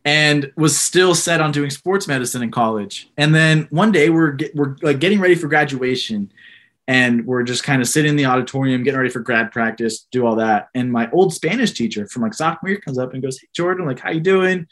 [0.05, 3.09] and was still set on doing sports medicine in college.
[3.17, 6.33] And then one day we're get, we're like getting ready for graduation,
[6.89, 10.27] and we're just kind of sitting in the auditorium, getting ready for grad practice, do
[10.27, 10.69] all that.
[10.75, 13.87] And my old Spanish teacher from like sophomore year comes up and goes, "Hey Jordan,
[13.87, 14.67] like how you doing?"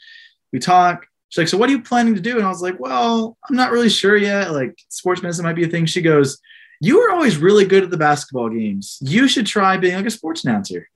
[0.51, 1.07] We talk.
[1.31, 3.55] She's like, "So what are you planning to do?" And I was like, "Well, I'm
[3.55, 4.51] not really sure yet.
[4.51, 6.39] Like sports medicine might be a thing." She goes,
[6.79, 8.99] "You were always really good at the basketball games.
[9.01, 10.87] You should try being like a sports announcer."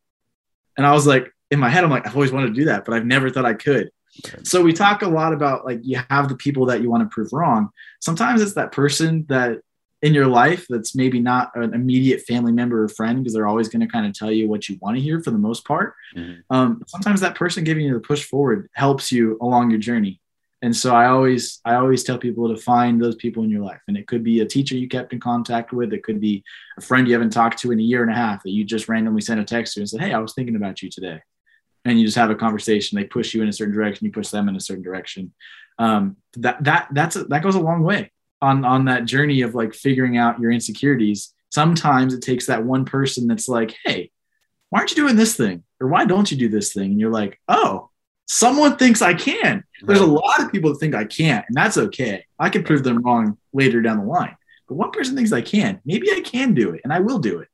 [0.78, 2.86] And I was like, in my head, I'm like, I've always wanted to do that,
[2.86, 3.92] but I've never thought I could.
[4.44, 7.14] So we talk a lot about like you have the people that you want to
[7.14, 7.70] prove wrong.
[8.00, 9.60] Sometimes it's that person that
[10.02, 13.68] in your life that's maybe not an immediate family member or friend because they're always
[13.68, 15.96] going to kind of tell you what you want to hear for the most part.
[16.16, 16.42] Mm-hmm.
[16.50, 20.22] Um, sometimes that person giving you the push forward helps you along your journey.
[20.66, 23.82] And so I always I always tell people to find those people in your life,
[23.88, 26.44] and it could be a teacher you kept in contact with, it could be
[26.78, 28.90] a friend you haven't talked to in a year and a half that you just
[28.90, 31.22] randomly sent a text to and said, "Hey, I was thinking about you today."
[31.86, 32.98] and you just have a conversation.
[32.98, 35.32] They push you in a certain direction, you push them in a certain direction.
[35.78, 39.56] Um, that that that's a, that goes a long way on on that journey of
[39.56, 41.34] like figuring out your insecurities.
[41.52, 44.12] Sometimes it takes that one person that's like, "Hey,
[44.70, 47.12] why aren't you doing this thing?" or "Why don't you do this thing?" And you're
[47.12, 47.92] like, "Oh,
[48.26, 51.78] someone thinks I can." There's a lot of people that think I can't, and that's
[51.78, 52.26] okay.
[52.40, 54.36] I can prove them wrong later down the line.
[54.68, 55.80] But one person thinks I can.
[55.86, 57.48] Maybe I can do it, and I will do it.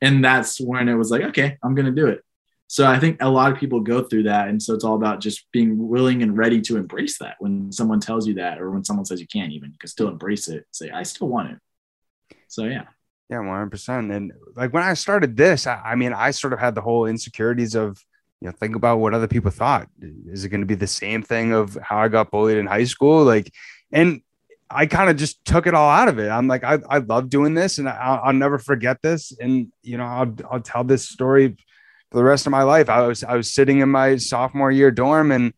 [0.00, 2.22] And that's when it was like, okay, I'm going to do it.
[2.68, 4.48] So I think a lot of people go through that.
[4.48, 7.36] And so it's all about just being willing and ready to embrace that.
[7.38, 10.08] When someone tells you that, or when someone says you can't even, you can still
[10.08, 10.66] embrace it.
[10.72, 11.58] Say, I still want it.
[12.48, 12.84] So yeah.
[13.30, 14.14] Yeah, 100%.
[14.14, 17.06] And like when I started this, I, I mean, I sort of had the whole
[17.06, 18.04] insecurities of,
[18.40, 19.88] you know, think about what other people thought.
[20.00, 22.84] Is it going to be the same thing of how I got bullied in high
[22.84, 23.24] school?
[23.24, 23.52] Like,
[23.92, 24.20] and
[24.70, 26.28] I kind of just took it all out of it.
[26.28, 29.32] I'm like, I, I love doing this and I'll, I'll never forget this.
[29.40, 31.56] And, you know, I'll, I'll tell this story
[32.10, 32.88] for the rest of my life.
[32.88, 35.52] I was I was sitting in my sophomore year dorm and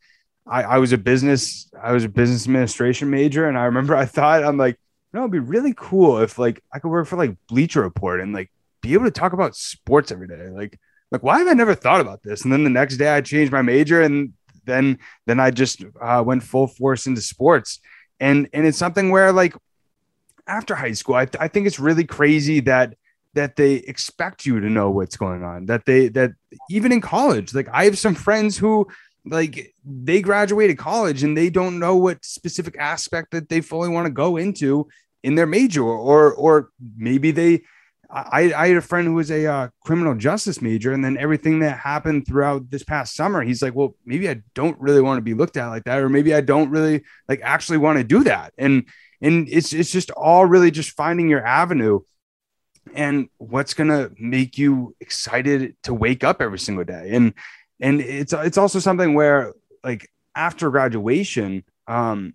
[0.47, 4.07] I, I was a business I was a business administration major and I remember I
[4.07, 4.77] thought I'm like
[5.13, 8.21] you know it'd be really cool if like I could work for like Bleacher Report
[8.21, 10.79] and like be able to talk about sports every day like
[11.11, 12.45] like why have I never thought about this?
[12.45, 14.33] And then the next day I changed my major and
[14.65, 17.81] then then I just uh, went full force into sports.
[18.21, 19.55] And and it's something where like
[20.47, 22.95] after high school I, I think it's really crazy that
[23.35, 26.33] that they expect you to know what's going on that they that
[26.71, 28.89] even in college like i have some friends who
[29.27, 34.07] like they graduated college and they don't know what specific aspect that they fully want
[34.07, 34.89] to go into
[35.23, 37.63] in their major or or maybe they
[38.11, 41.59] I, I had a friend who was a uh, criminal justice major, and then everything
[41.61, 45.23] that happened throughout this past summer, he's like, well, maybe I don't really want to
[45.23, 48.25] be looked at like that, or maybe I don't really like actually want to do
[48.25, 48.55] that.
[48.57, 48.89] And
[49.21, 52.01] and it's it's just all really just finding your avenue
[52.95, 57.11] and what's gonna make you excited to wake up every single day.
[57.13, 57.35] And
[57.79, 59.53] and it's it's also something where
[59.85, 62.35] like after graduation, um,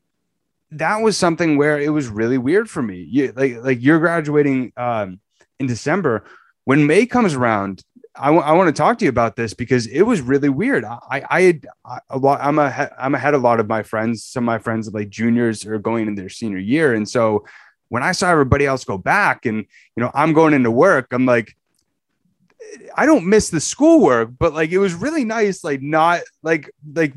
[0.72, 3.08] that was something where it was really weird for me.
[3.10, 5.20] You like like you're graduating um
[5.64, 6.24] in December.
[6.66, 7.84] When May comes around,
[8.16, 10.86] I, w- I want to talk to you about this because it was really weird.
[10.86, 11.68] I, I had
[12.10, 14.24] a lot, I'm a, I'm ahead of a lot of my friends.
[14.24, 16.94] Some of my friends like juniors are going in their senior year.
[16.94, 17.46] And so
[17.90, 21.26] when I saw everybody else go back and, you know, I'm going into work, I'm
[21.26, 21.56] like,
[22.96, 25.64] I don't miss the schoolwork, but like, it was really nice.
[25.64, 27.14] Like not like, like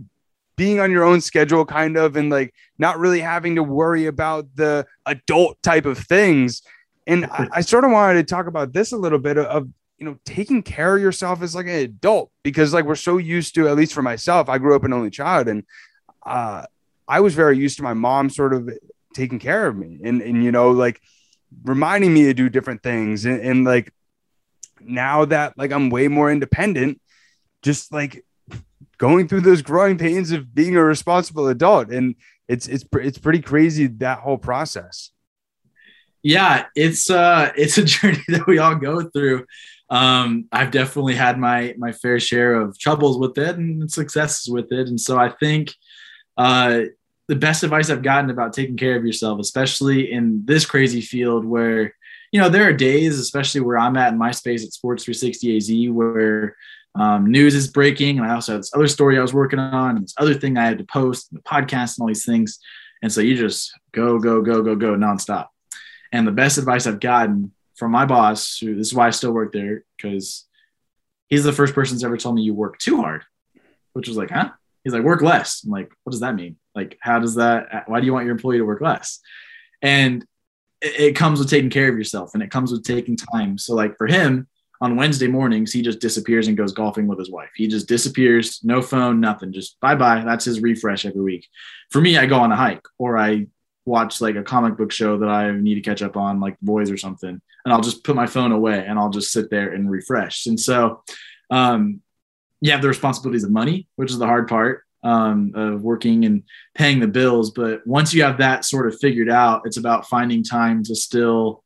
[0.56, 4.48] being on your own schedule kind of, and like not really having to worry about
[4.54, 6.62] the adult type of things
[7.06, 9.68] and I, I, sort of wanted to talk about this a little bit of, of,
[9.98, 13.54] you know taking care of yourself as like an adult because like we're so used
[13.54, 15.64] to at least for myself i grew up an only child and
[16.26, 16.64] uh,
[17.08, 18.68] i was very used to my mom sort of
[19.14, 21.00] taking care of me and and you know like
[21.64, 23.90] reminding me to do different things and, and like
[24.80, 27.00] now that like i'm way more independent
[27.62, 28.22] just like
[28.98, 32.14] going through those growing pains of being a responsible adult and
[32.48, 35.10] it's it's it's pretty crazy that whole process
[36.26, 39.46] yeah, it's uh it's a journey that we all go through.
[39.88, 44.72] Um, I've definitely had my my fair share of troubles with it and successes with
[44.72, 45.72] it, and so I think
[46.36, 46.80] uh,
[47.28, 51.44] the best advice I've gotten about taking care of yourself, especially in this crazy field
[51.44, 51.94] where
[52.32, 55.56] you know there are days, especially where I'm at in my space at Sports 360
[55.56, 56.56] AZ, where
[56.96, 59.94] um, news is breaking, and I also had this other story I was working on,
[59.94, 62.58] and this other thing I had to post, and the podcast, and all these things,
[63.00, 65.46] and so you just go, go, go, go, go nonstop.
[66.12, 69.32] And the best advice I've gotten from my boss, who this is why I still
[69.32, 70.46] work there, because
[71.28, 73.24] he's the first person that's ever told me you work too hard,
[73.92, 74.50] which was like, huh?
[74.84, 75.64] He's like, work less.
[75.64, 76.56] I'm like, what does that mean?
[76.74, 79.20] Like, how does that, why do you want your employee to work less?
[79.82, 80.24] And
[80.80, 83.58] it, it comes with taking care of yourself and it comes with taking time.
[83.58, 84.46] So, like, for him,
[84.80, 87.50] on Wednesday mornings, he just disappears and goes golfing with his wife.
[87.54, 90.22] He just disappears, no phone, nothing, just bye bye.
[90.24, 91.48] That's his refresh every week.
[91.90, 93.46] For me, I go on a hike or I
[93.86, 96.90] watch like a comic book show that I need to catch up on, like Boys
[96.90, 99.90] or something, and I'll just put my phone away and I'll just sit there and
[99.90, 100.46] refresh.
[100.46, 101.02] And so,
[101.50, 102.02] um,
[102.60, 106.42] you have the responsibilities of money, which is the hard part um, of working and
[106.74, 107.50] paying the bills.
[107.52, 111.62] But once you have that sort of figured out, it's about finding time to still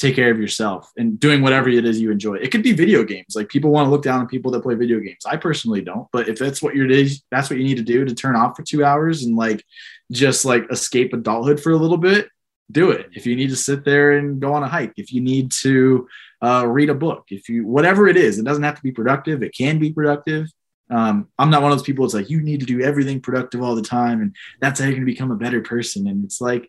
[0.00, 2.36] take care of yourself and doing whatever it is you enjoy.
[2.36, 3.36] It could be video games.
[3.36, 5.26] Like people want to look down on people that play video games.
[5.26, 6.88] I personally don't, but if that's what you're
[7.30, 9.62] that's what you need to do to turn off for 2 hours and like
[10.10, 12.28] just like escape adulthood for a little bit,
[12.72, 13.10] do it.
[13.12, 16.08] If you need to sit there and go on a hike, if you need to
[16.40, 19.42] uh, read a book, if you whatever it is, it doesn't have to be productive.
[19.42, 20.46] It can be productive.
[20.88, 22.06] Um, I'm not one of those people.
[22.06, 24.94] It's like you need to do everything productive all the time, and that's how you're
[24.94, 26.06] going to become a better person.
[26.08, 26.68] And it's like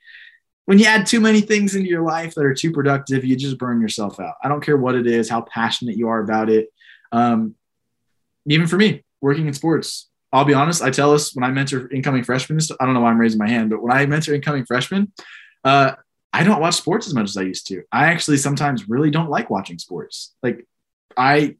[0.66, 3.58] when you add too many things into your life that are too productive, you just
[3.58, 4.36] burn yourself out.
[4.44, 6.70] I don't care what it is, how passionate you are about it.
[7.12, 7.56] Um,
[8.46, 10.82] even for me, working in sports, I'll be honest.
[10.82, 12.60] I tell us when I mentor incoming freshmen.
[12.80, 15.12] I don't know why I'm raising my hand, but when I mentor incoming freshmen,
[15.64, 15.94] uh,
[16.34, 17.84] I don't watch sports as much as I used to.
[17.92, 20.34] I actually sometimes really don't like watching sports.
[20.42, 20.66] Like
[21.18, 21.58] I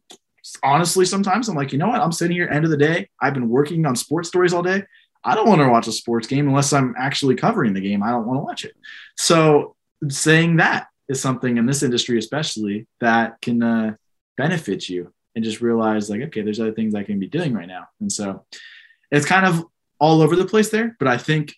[0.62, 2.00] honestly sometimes I'm like, you know what?
[2.00, 3.08] I'm sitting here end of the day.
[3.20, 4.84] I've been working on sports stories all day.
[5.24, 8.02] I don't want to watch a sports game unless I'm actually covering the game.
[8.02, 8.74] I don't want to watch it.
[9.16, 9.76] So
[10.08, 13.94] saying that is something in this industry, especially that can uh,
[14.36, 17.68] benefit you and just realize like, okay, there's other things I can be doing right
[17.68, 17.88] now.
[18.00, 18.44] And so
[19.10, 19.64] it's kind of
[20.00, 21.54] all over the place there, but I think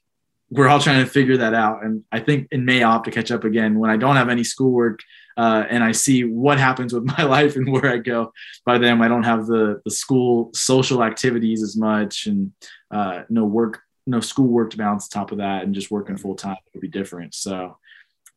[0.50, 1.84] we're all trying to figure that out.
[1.84, 4.28] And I think in May I'll have to catch up again when I don't have
[4.28, 5.00] any schoolwork
[5.36, 8.32] uh, and I see what happens with my life and where I go.
[8.64, 12.52] By then, I don't have the the school social activities as much, and
[12.90, 16.16] uh, no work, no school work to balance on top of that, and just working
[16.16, 17.34] full time would be different.
[17.34, 17.76] So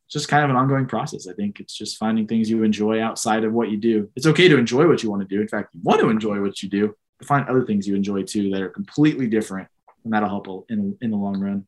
[0.10, 1.28] just kind of an ongoing process.
[1.28, 4.10] I think it's just finding things you enjoy outside of what you do.
[4.16, 5.42] It's okay to enjoy what you want to do.
[5.42, 8.24] In fact, you want to enjoy what you do, but find other things you enjoy
[8.24, 9.68] too that are completely different,
[10.04, 11.68] and that'll help in in the long run.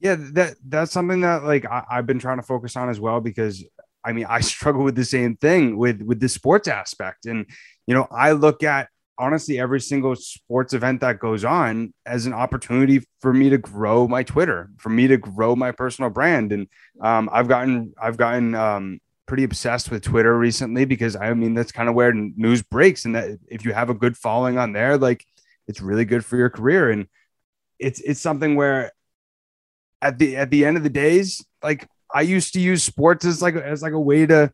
[0.00, 3.20] Yeah, that that's something that like I, I've been trying to focus on as well
[3.20, 3.64] because
[4.04, 7.46] I mean I struggle with the same thing with with the sports aspect, and
[7.86, 8.88] you know I look at
[9.18, 14.06] honestly every single sports event that goes on as an opportunity for me to grow
[14.06, 16.52] my Twitter, for me to grow my personal brand.
[16.52, 16.68] And
[17.02, 21.72] um, I've gotten I've gotten um, pretty obsessed with Twitter recently because I mean that's
[21.72, 24.96] kind of where news breaks, and that if you have a good following on there,
[24.96, 25.24] like
[25.66, 26.90] it's really good for your career.
[26.90, 27.06] And
[27.78, 28.92] it's it's something where
[30.00, 33.42] at the at the end of the days, like I used to use sports as
[33.42, 34.52] like as like a way to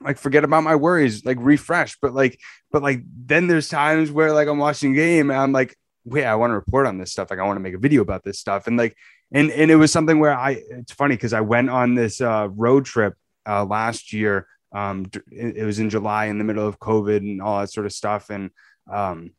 [0.00, 1.96] like forget about my worries, like refresh.
[2.00, 2.38] But like,
[2.70, 6.24] but like then there's times where like I'm watching a game and I'm like, wait,
[6.24, 7.30] I want to report on this stuff.
[7.30, 8.66] Like I want to make a video about this stuff.
[8.66, 8.96] And like,
[9.32, 12.48] and and it was something where I it's funny because I went on this uh,
[12.50, 13.14] road trip
[13.48, 14.46] uh, last year.
[14.74, 17.92] Um, it, was in July in the middle of COVID and all that sort of
[17.92, 18.30] stuff.
[18.30, 18.50] And
[18.90, 19.32] um,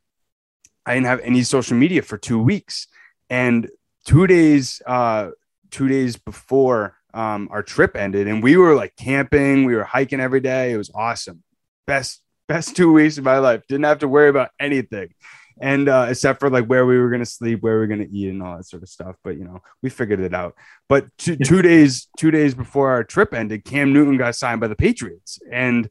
[0.86, 2.86] I didn't have any social media for two weeks.
[3.28, 3.68] And
[4.06, 5.30] two days, uh,
[5.72, 10.20] two days before um, our trip ended, and we were like camping, we were hiking
[10.20, 10.72] every day.
[10.72, 11.42] It was awesome.
[11.86, 13.62] Best best two weeks of my life.
[13.68, 15.14] Didn't have to worry about anything,
[15.60, 18.28] and uh, except for like where we were gonna sleep, where we were gonna eat,
[18.28, 19.16] and all that sort of stuff.
[19.22, 20.56] But you know, we figured it out.
[20.88, 24.68] But two, two days two days before our trip ended, Cam Newton got signed by
[24.68, 25.88] the Patriots, and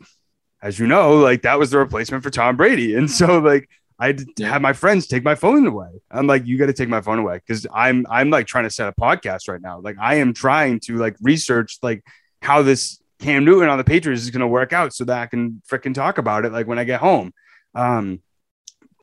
[0.61, 3.69] as you know, like that was the replacement for Tom Brady, and so like
[4.03, 5.87] I had my friends take my phone away.
[6.11, 8.69] I'm like, you got to take my phone away because I'm I'm like trying to
[8.69, 9.79] set a podcast right now.
[9.79, 12.03] Like I am trying to like research like
[12.41, 15.27] how this Cam Newton on the Patriots is going to work out so that I
[15.27, 17.33] can freaking talk about it like when I get home.
[17.75, 18.21] Um,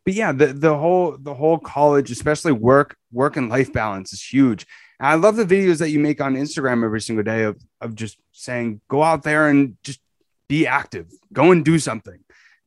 [0.05, 4.23] but yeah, the the whole the whole college, especially work work and life balance, is
[4.23, 4.67] huge.
[4.99, 7.95] And I love the videos that you make on Instagram every single day of of
[7.95, 10.01] just saying go out there and just
[10.47, 12.19] be active, go and do something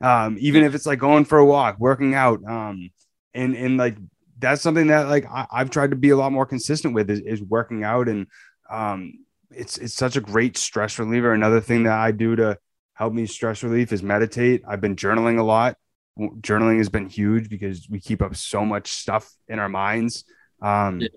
[0.03, 2.91] um, even if it's like going for a walk, working out, um,
[3.33, 3.97] and and like
[4.37, 7.21] that's something that like I, have tried to be a lot more consistent with is,
[7.21, 8.27] is working out, and
[8.69, 9.13] um,
[9.49, 11.31] it's it's such a great stress reliever.
[11.31, 12.57] Another thing that I do to
[12.95, 14.61] help me stress relief is meditate.
[14.67, 15.77] I've been journaling a lot.
[16.19, 20.25] Journaling has been huge because we keep up so much stuff in our minds.
[20.61, 21.07] Um, yeah.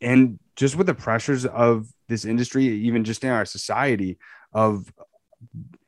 [0.00, 4.16] And just with the pressures of this industry, even just in our society,
[4.52, 4.90] of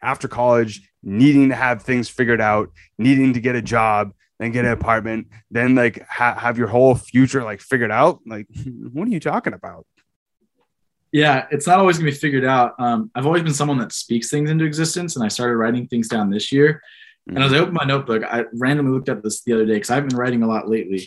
[0.03, 4.65] after college needing to have things figured out, needing to get a job, then get
[4.65, 8.21] an apartment, then like ha- have your whole future like figured out.
[8.27, 8.47] Like,
[8.93, 9.87] what are you talking about?
[11.13, 12.75] Yeah, it's not always gonna be figured out.
[12.79, 16.09] Um, I've always been someone that speaks things into existence, and I started writing things
[16.09, 16.83] down this year.
[17.29, 17.37] Mm-hmm.
[17.37, 19.91] And as I opened my notebook, I randomly looked at this the other day because
[19.91, 21.07] I've been writing a lot lately,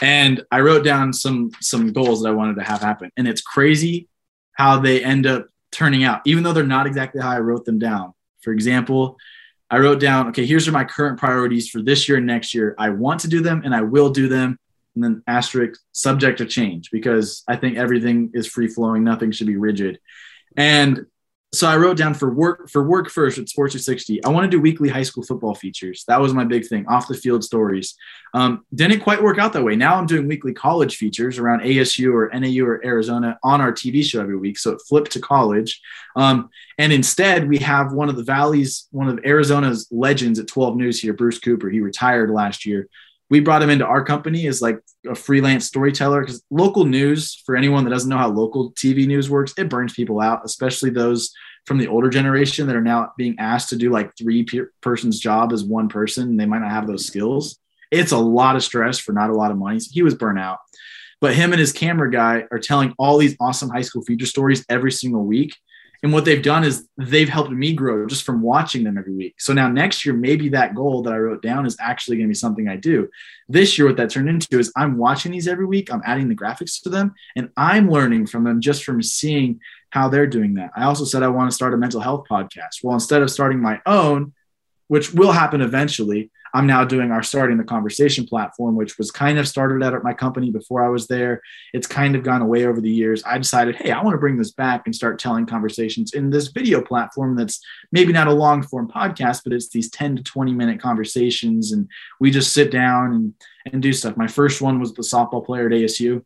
[0.00, 3.10] and I wrote down some some goals that I wanted to have happen.
[3.16, 4.08] And it's crazy
[4.52, 7.78] how they end up turning out, even though they're not exactly how I wrote them
[7.78, 8.14] down.
[8.40, 9.18] For example,
[9.70, 12.74] I wrote down, okay, here's are my current priorities for this year and next year.
[12.78, 14.58] I want to do them and I will do them.
[14.94, 19.04] And then asterisk subject to change because I think everything is free flowing.
[19.04, 19.98] Nothing should be rigid.
[20.56, 21.04] And
[21.52, 24.24] so I wrote down for work for work first at Sports 360.
[24.24, 26.04] I want to do weekly high school football features.
[26.08, 27.94] That was my big thing, off the field stories.
[28.34, 29.76] Um, didn't quite work out that way.
[29.76, 34.04] Now I'm doing weekly college features around ASU or NAU or Arizona on our TV
[34.04, 34.58] show every week.
[34.58, 35.80] So it flipped to college.
[36.16, 40.76] Um, and instead, we have one of the Valley's, one of Arizona's legends at 12
[40.76, 41.70] News here, Bruce Cooper.
[41.70, 42.88] He retired last year
[43.28, 47.56] we brought him into our company as like a freelance storyteller because local news for
[47.56, 51.32] anyone that doesn't know how local tv news works it burns people out especially those
[51.66, 55.18] from the older generation that are now being asked to do like three per- person's
[55.18, 57.58] job as one person they might not have those skills.
[57.90, 59.80] It's a lot of stress for not a lot of money.
[59.80, 60.58] So he was burnt out.
[61.20, 64.64] But him and his camera guy are telling all these awesome high school feature stories
[64.68, 65.56] every single week
[66.06, 69.34] and what they've done is they've helped me grow just from watching them every week.
[69.40, 72.30] So now next year, maybe that goal that I wrote down is actually going to
[72.30, 73.08] be something I do.
[73.48, 76.36] This year, what that turned into is I'm watching these every week, I'm adding the
[76.36, 79.58] graphics to them, and I'm learning from them just from seeing
[79.90, 80.70] how they're doing that.
[80.76, 82.84] I also said I want to start a mental health podcast.
[82.84, 84.32] Well, instead of starting my own,
[84.86, 89.38] which will happen eventually, I'm now doing our starting the conversation platform, which was kind
[89.38, 91.42] of started out at my company before I was there.
[91.74, 93.22] It's kind of gone away over the years.
[93.26, 96.48] I decided, hey, I want to bring this back and start telling conversations in this
[96.48, 97.60] video platform that's
[97.92, 101.72] maybe not a long form podcast, but it's these 10 to 20 minute conversations.
[101.72, 101.90] And
[102.20, 103.34] we just sit down and,
[103.70, 104.16] and do stuff.
[104.16, 106.24] My first one was the softball player at ASU.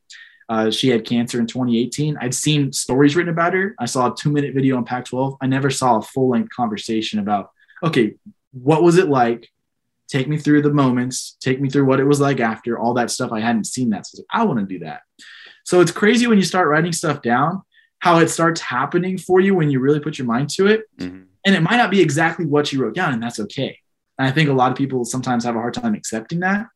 [0.49, 2.18] Uh, she had cancer in 2018.
[2.20, 3.74] I'd seen stories written about her.
[3.81, 5.39] I saw a two minute video on Pac 12.
[5.41, 7.51] I never saw a full length conversation about,
[7.83, 8.14] okay,
[8.53, 9.49] what was it like?
[10.11, 13.11] Take me through the moments, take me through what it was like after all that
[13.11, 13.32] stuff.
[13.32, 14.06] I hadn't seen that.
[14.06, 15.02] So I, like, I want to do that.
[15.64, 17.62] So it's crazy when you start writing stuff down,
[18.00, 20.82] how it starts happening for you when you really put your mind to it.
[20.98, 21.22] Mm-hmm.
[21.46, 23.78] And it might not be exactly what you wrote down, and that's okay.
[24.18, 26.66] And I think a lot of people sometimes have a hard time accepting that.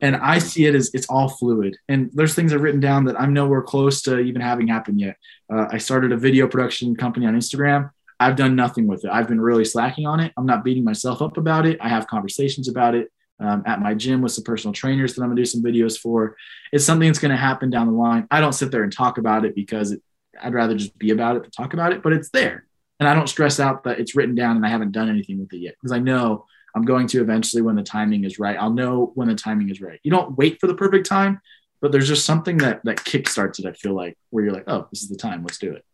[0.00, 1.76] And I see it as it's all fluid.
[1.88, 5.16] And there's things I've written down that I'm nowhere close to even having happen yet.
[5.50, 7.90] Uh, I started a video production company on Instagram.
[8.20, 9.10] I've done nothing with it.
[9.10, 10.32] I've been really slacking on it.
[10.36, 11.78] I'm not beating myself up about it.
[11.80, 13.10] I have conversations about it
[13.40, 16.36] um, at my gym with some personal trainers that I'm gonna do some videos for.
[16.72, 18.26] It's something that's gonna happen down the line.
[18.30, 20.02] I don't sit there and talk about it because it,
[20.40, 22.66] I'd rather just be about it than talk about it, but it's there.
[23.00, 25.52] And I don't stress out that it's written down and I haven't done anything with
[25.52, 28.56] it yet because I know I'm going to eventually when the timing is right.
[28.58, 30.00] I'll know when the timing is right.
[30.02, 31.40] You don't wait for the perfect time,
[31.80, 33.66] but there's just something that that kickstarts it.
[33.66, 35.42] I feel like where you're like, oh, this is the time.
[35.42, 35.84] Let's do it.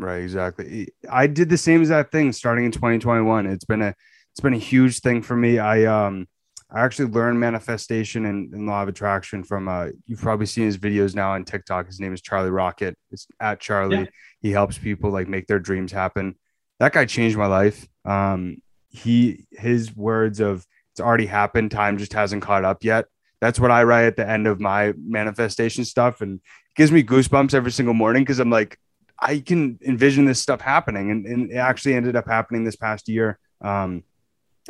[0.00, 0.88] Right, exactly.
[1.10, 3.46] I did the same exact thing starting in 2021.
[3.46, 3.94] It's been a
[4.32, 5.58] it's been a huge thing for me.
[5.58, 6.26] I um
[6.70, 10.78] I actually learned manifestation and, and law of attraction from uh you've probably seen his
[10.78, 11.86] videos now on TikTok.
[11.86, 12.96] His name is Charlie Rocket.
[13.10, 13.98] It's at Charlie.
[13.98, 14.06] Yeah.
[14.40, 16.36] He helps people like make their dreams happen.
[16.78, 17.86] That guy changed my life.
[18.06, 23.04] Um he his words of it's already happened, time just hasn't caught up yet.
[23.42, 26.40] That's what I write at the end of my manifestation stuff and
[26.74, 28.78] gives me goosebumps every single morning because I'm like
[29.20, 33.08] I can envision this stuff happening and, and it actually ended up happening this past
[33.08, 33.38] year.
[33.60, 34.04] Um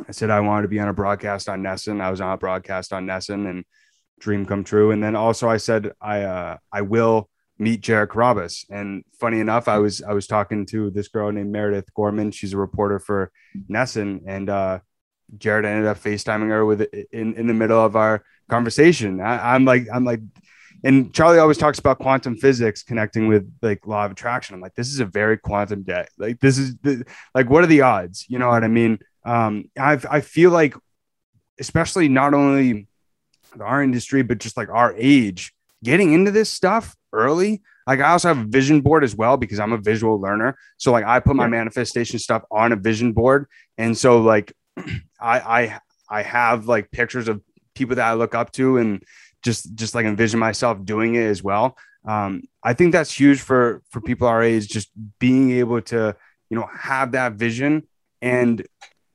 [0.07, 2.01] I said I wanted to be on a broadcast on NESN.
[2.01, 3.65] I was on a broadcast on NESN and
[4.19, 4.91] dream come true.
[4.91, 7.29] And then also I said I uh, I will
[7.59, 8.65] meet Jared Carrabis.
[8.69, 12.31] And funny enough, I was I was talking to this girl named Meredith Gorman.
[12.31, 13.31] She's a reporter for
[13.69, 14.79] NESN, and uh,
[15.37, 16.81] Jared ended up FaceTiming her with
[17.11, 19.21] in in the middle of our conversation.
[19.21, 20.21] I, I'm like I'm like.
[20.83, 24.55] And Charlie always talks about quantum physics connecting with like law of attraction.
[24.55, 26.05] I'm like, this is a very quantum day.
[26.17, 27.05] Like, this is the,
[27.35, 28.25] like, what are the odds?
[28.27, 28.99] You know what I mean?
[29.23, 30.75] um, I I feel like,
[31.59, 32.87] especially not only
[33.59, 35.53] our industry, but just like our age,
[35.83, 37.61] getting into this stuff early.
[37.87, 40.57] Like I also have a vision board as well because I'm a visual learner.
[40.77, 45.39] So like I put my manifestation stuff on a vision board, and so like I
[45.39, 45.79] I
[46.09, 47.41] I have like pictures of
[47.75, 49.03] people that I look up to and
[49.43, 51.77] just just like envision myself doing it as well.
[52.05, 54.89] Um, I think that's huge for for people our age, just
[55.19, 56.15] being able to
[56.49, 57.87] you know have that vision
[58.21, 58.65] and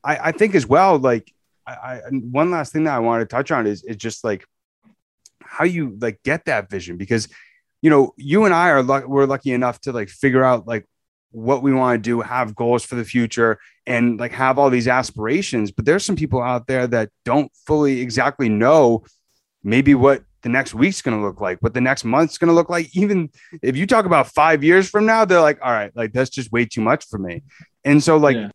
[0.06, 1.32] I, I think as well, like
[1.66, 4.44] I, I, one last thing that I want to touch on is is just like
[5.42, 7.28] how you like get that vision because
[7.82, 10.86] you know you and I are luck we're lucky enough to like figure out like
[11.32, 14.88] what we want to do, have goals for the future, and like have all these
[14.88, 15.70] aspirations.
[15.70, 19.04] But there's some people out there that don't fully exactly know
[19.66, 22.54] maybe what the next week's going to look like, what the next month's going to
[22.54, 22.94] look like.
[22.96, 23.30] Even
[23.62, 26.52] if you talk about five years from now, they're like, all right, like that's just
[26.52, 27.42] way too much for me.
[27.84, 28.50] And so, like, yeah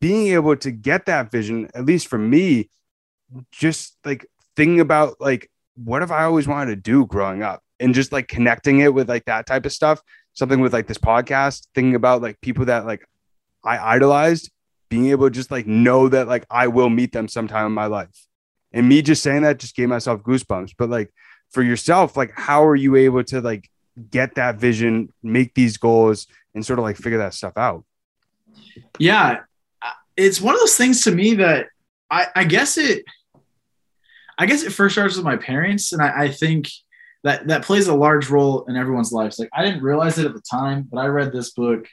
[0.00, 2.70] being able to get that vision, at least for me,
[3.50, 7.94] just like thinking about like what have I always wanted to do growing up and
[7.94, 10.00] just like connecting it with like that type of stuff,
[10.34, 13.06] something with like this podcast, thinking about like people that like
[13.64, 14.50] I idolized,
[14.90, 17.86] being able to just like know that like I will meet them sometime in my
[17.86, 18.26] life.
[18.72, 20.74] And me just saying that just gave myself goosebumps.
[20.78, 21.12] But like
[21.50, 23.68] for yourself, like how are you able to like
[24.10, 27.84] get that vision, make these goals, and sort of like figure that stuff out?
[28.98, 29.40] Yeah,
[30.16, 31.66] it's one of those things to me that
[32.10, 33.04] I, I guess it
[34.38, 36.68] I guess it first starts with my parents, and I, I, think
[37.22, 39.38] that that plays a large role in everyone's lives.
[39.38, 41.86] Like I didn't realize it at the time, but I read this book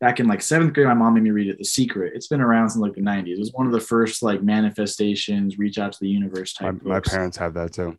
[0.00, 0.86] back in like seventh grade.
[0.86, 2.12] My mom made me read it, The Secret.
[2.14, 3.34] It's been around since like the '90s.
[3.34, 6.82] It was one of the first like manifestations, reach out to the universe type.
[6.82, 7.98] My, my parents have that too.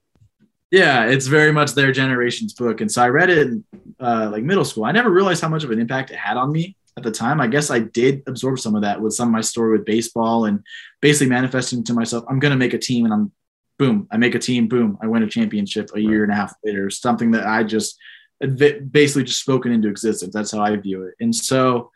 [0.71, 3.63] Yeah, it's very much their generation's book, and so I read it in
[3.99, 4.85] uh, like middle school.
[4.85, 7.39] I never realized how much of an impact it had on me at the time.
[7.39, 10.45] I guess I did absorb some of that with some of my story with baseball
[10.45, 10.63] and
[11.01, 13.31] basically manifesting to myself, I'm going to make a team and I'm
[13.77, 16.53] boom, I make a team, boom, I win a championship a year and a half
[16.63, 17.97] later, something that I just
[18.47, 20.33] basically just spoken into existence.
[20.33, 21.15] That's how I view it.
[21.19, 21.91] And so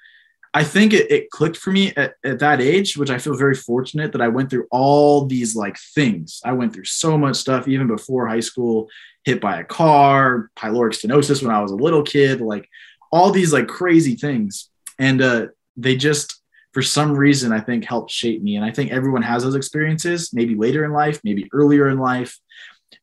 [0.53, 3.55] I think it, it clicked for me at, at that age, which I feel very
[3.55, 6.41] fortunate that I went through all these like things.
[6.45, 8.87] I went through so much stuff even before high school,
[9.25, 12.69] hit by a car, pyloric stenosis when I was a little kid, like
[13.11, 14.69] all these like crazy things
[14.99, 16.41] and uh, they just
[16.73, 20.31] for some reason i think helped shape me and i think everyone has those experiences
[20.33, 22.37] maybe later in life maybe earlier in life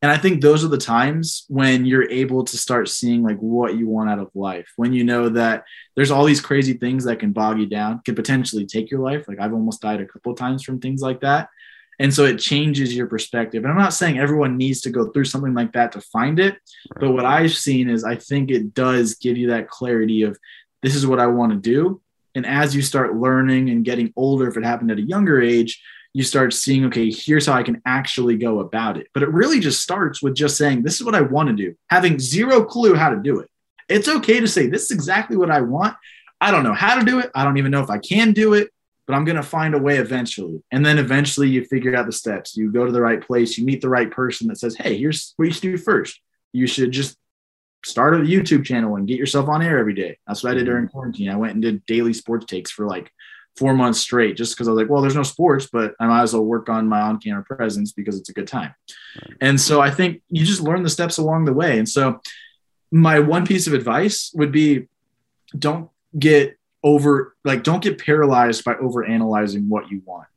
[0.01, 3.77] and i think those are the times when you're able to start seeing like what
[3.77, 5.65] you want out of life when you know that
[5.97, 9.27] there's all these crazy things that can bog you down could potentially take your life
[9.29, 11.49] like i've almost died a couple times from things like that
[11.99, 15.25] and so it changes your perspective and i'm not saying everyone needs to go through
[15.25, 17.01] something like that to find it right.
[17.01, 20.39] but what i've seen is i think it does give you that clarity of
[20.83, 22.01] this is what I want to do.
[22.35, 25.83] And as you start learning and getting older, if it happened at a younger age,
[26.15, 29.09] you start seeing, okay, here's how I can actually go about it.
[29.15, 31.75] But it really just starts with just saying, this is what I want to do,
[31.89, 33.49] having zero clue how to do it.
[33.89, 35.97] It's okay to say, this is exactly what I want.
[36.41, 37.31] I don't know how to do it.
[37.35, 38.71] I don't even know if I can do it,
[39.07, 40.63] but I'm going to find a way eventually.
[40.71, 42.57] And then eventually you figure out the steps.
[42.57, 45.35] You go to the right place, you meet the right person that says, hey, here's
[45.37, 46.21] what you should do first.
[46.53, 47.17] You should just
[47.85, 50.19] start a YouTube channel and get yourself on air every day.
[50.27, 51.31] That's what I did during quarantine.
[51.31, 53.11] I went and did daily sports takes for like
[53.57, 56.23] four months straight just because I was like, well, there's no sports, but I might
[56.23, 58.75] as well work on my on camera presence because it's a good time.
[59.41, 61.79] And so I think you just learn the steps along the way.
[61.79, 62.21] And so
[62.91, 64.89] my one piece of advice would be
[65.59, 70.29] don't get over, like, don't get paralyzed by over analyzing what you want.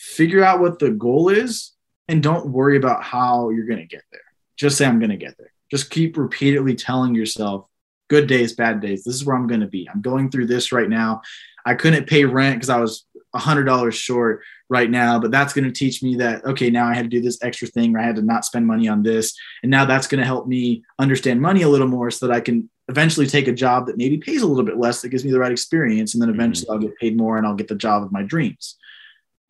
[0.00, 1.72] figure out what the goal is
[2.08, 4.22] and don't worry about how you're going to get there.
[4.56, 5.52] Just say, I'm going to get there.
[5.70, 7.66] Just keep repeatedly telling yourself,
[8.10, 9.04] good days, bad days.
[9.04, 9.88] This is where I'm going to be.
[9.88, 11.22] I'm going through this right now.
[11.64, 15.70] I couldn't pay rent because I was $100 short right now, but that's going to
[15.72, 18.16] teach me that, okay, now I had to do this extra thing where I had
[18.16, 19.34] to not spend money on this.
[19.62, 22.40] And now that's going to help me understand money a little more so that I
[22.40, 25.30] can eventually take a job that maybe pays a little bit less that gives me
[25.30, 26.14] the right experience.
[26.14, 26.72] And then eventually mm-hmm.
[26.72, 28.76] I'll get paid more and I'll get the job of my dreams.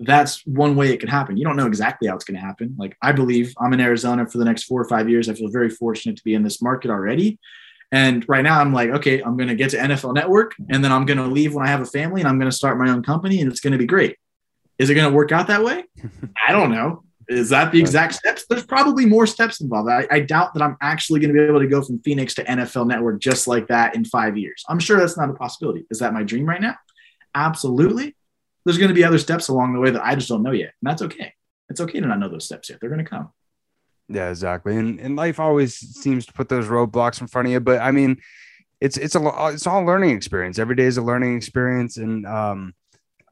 [0.00, 1.38] That's one way it can happen.
[1.38, 2.74] You don't know exactly how it's going to happen.
[2.78, 5.28] Like I believe I'm in Arizona for the next four or five years.
[5.28, 7.38] I feel very fortunate to be in this market already.
[7.92, 10.92] And right now I'm like, okay, I'm going to get to NFL Network and then
[10.92, 12.88] I'm going to leave when I have a family and I'm going to start my
[12.90, 14.16] own company and it's going to be great.
[14.78, 15.84] Is it going to work out that way?
[16.48, 17.02] I don't know.
[17.28, 18.44] Is that the exact steps?
[18.48, 19.88] There's probably more steps involved.
[19.88, 22.44] I, I doubt that I'm actually going to be able to go from Phoenix to
[22.44, 24.64] NFL Network just like that in five years.
[24.68, 25.86] I'm sure that's not a possibility.
[25.90, 26.76] Is that my dream right now?
[27.34, 28.16] Absolutely.
[28.64, 30.72] There's going to be other steps along the way that I just don't know yet.
[30.82, 31.32] And that's okay.
[31.68, 32.80] It's okay to not know those steps yet.
[32.80, 33.30] They're going to come.
[34.12, 34.76] Yeah, exactly.
[34.76, 37.60] And and life always seems to put those roadblocks in front of you.
[37.60, 38.16] But I mean,
[38.80, 40.58] it's it's a it's all learning experience.
[40.58, 42.74] Every day is a learning experience, and um,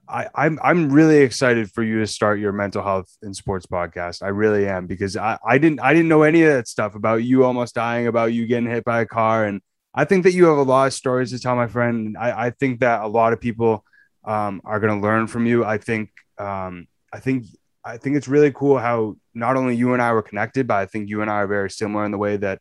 [0.08, 4.22] I I'm I'm really excited for you to start your mental health and sports podcast.
[4.22, 7.24] I really am because I I didn't I didn't know any of that stuff about
[7.24, 9.60] you almost dying, about you getting hit by a car, and
[9.94, 12.16] I think that you have a lot of stories to tell, my friend.
[12.16, 13.84] I I think that a lot of people
[14.24, 15.64] um, are going to learn from you.
[15.64, 17.46] I think um, I think
[17.84, 20.86] I think it's really cool how not only you and I were connected, but I
[20.86, 22.60] think you and I are very similar in the way that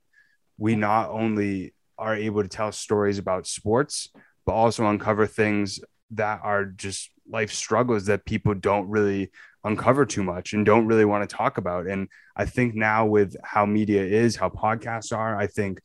[0.57, 4.09] we not only are able to tell stories about sports,
[4.45, 5.79] but also uncover things
[6.11, 9.31] that are just life struggles that people don't really
[9.63, 11.87] uncover too much and don't really want to talk about.
[11.87, 15.81] And I think now with how media is, how podcasts are, I think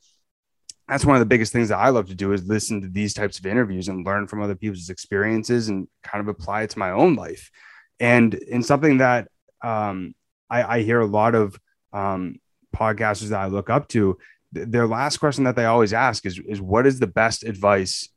[0.89, 3.15] that's one of the biggest things that I love to do is listen to these
[3.15, 6.79] types of interviews and learn from other people's experiences and kind of apply it to
[6.79, 7.51] my own life.
[7.99, 9.29] And in something that
[9.63, 10.15] um,
[10.53, 11.59] I, I, hear a lot of
[11.93, 12.39] um,
[12.77, 14.19] podcasters that I look up to,
[14.55, 18.09] th- their last question that they always ask is, is what is the best advice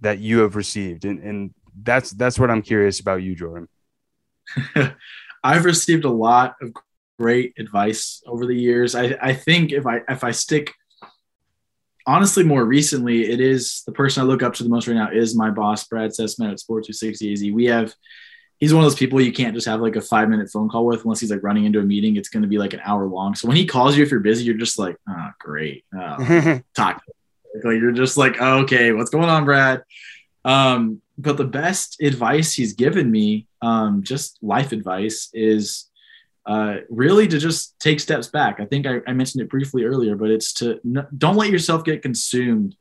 [0.00, 1.04] that you have received?
[1.04, 3.68] And, and that's, that's what I'm curious about you, Jordan.
[5.44, 6.72] I've received a lot of
[7.18, 8.94] great advice over the years.
[8.94, 10.74] I, I think if I, if I stick
[12.06, 15.10] honestly, more recently, it is the person I look up to the most right now
[15.10, 17.52] is my boss, Brad Cesmat at Sports 260 AZ.
[17.52, 17.94] We have
[18.60, 20.86] he's one of those people you can't just have like a five minute phone call
[20.86, 22.16] with unless he's like running into a meeting.
[22.16, 23.34] It's going to be like an hour long.
[23.34, 25.84] So when he calls you, if you're busy, you're just like, oh, great.
[25.94, 27.02] Oh, talk.
[27.64, 29.82] Like you're just like, oh, okay, what's going on, Brad?
[30.44, 35.90] Um, but the best advice he's given me, um, just life advice, is
[36.46, 38.60] uh, really to just take steps back.
[38.60, 41.84] I think I, I mentioned it briefly earlier, but it's to n- don't let yourself
[41.84, 42.76] get consumed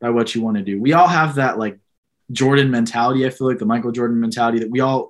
[0.00, 0.80] by what you want to do.
[0.80, 1.78] We all have that like
[2.32, 3.26] Jordan mentality.
[3.26, 5.08] I feel like the Michael Jordan mentality that we all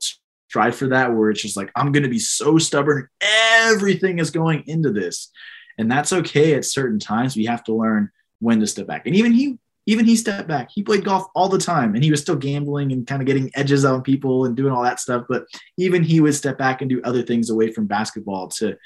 [0.48, 3.08] strive for that, where it's just like, I'm going to be so stubborn.
[3.20, 5.30] Everything is going into this.
[5.78, 7.36] And that's okay at certain times.
[7.36, 8.10] We have to learn
[8.40, 9.06] when to step back.
[9.06, 10.68] And even he, even he stepped back.
[10.72, 13.50] He played golf all the time and he was still gambling and kind of getting
[13.54, 15.24] edges on people and doing all that stuff.
[15.28, 15.44] But
[15.78, 18.76] even he would step back and do other things away from basketball to,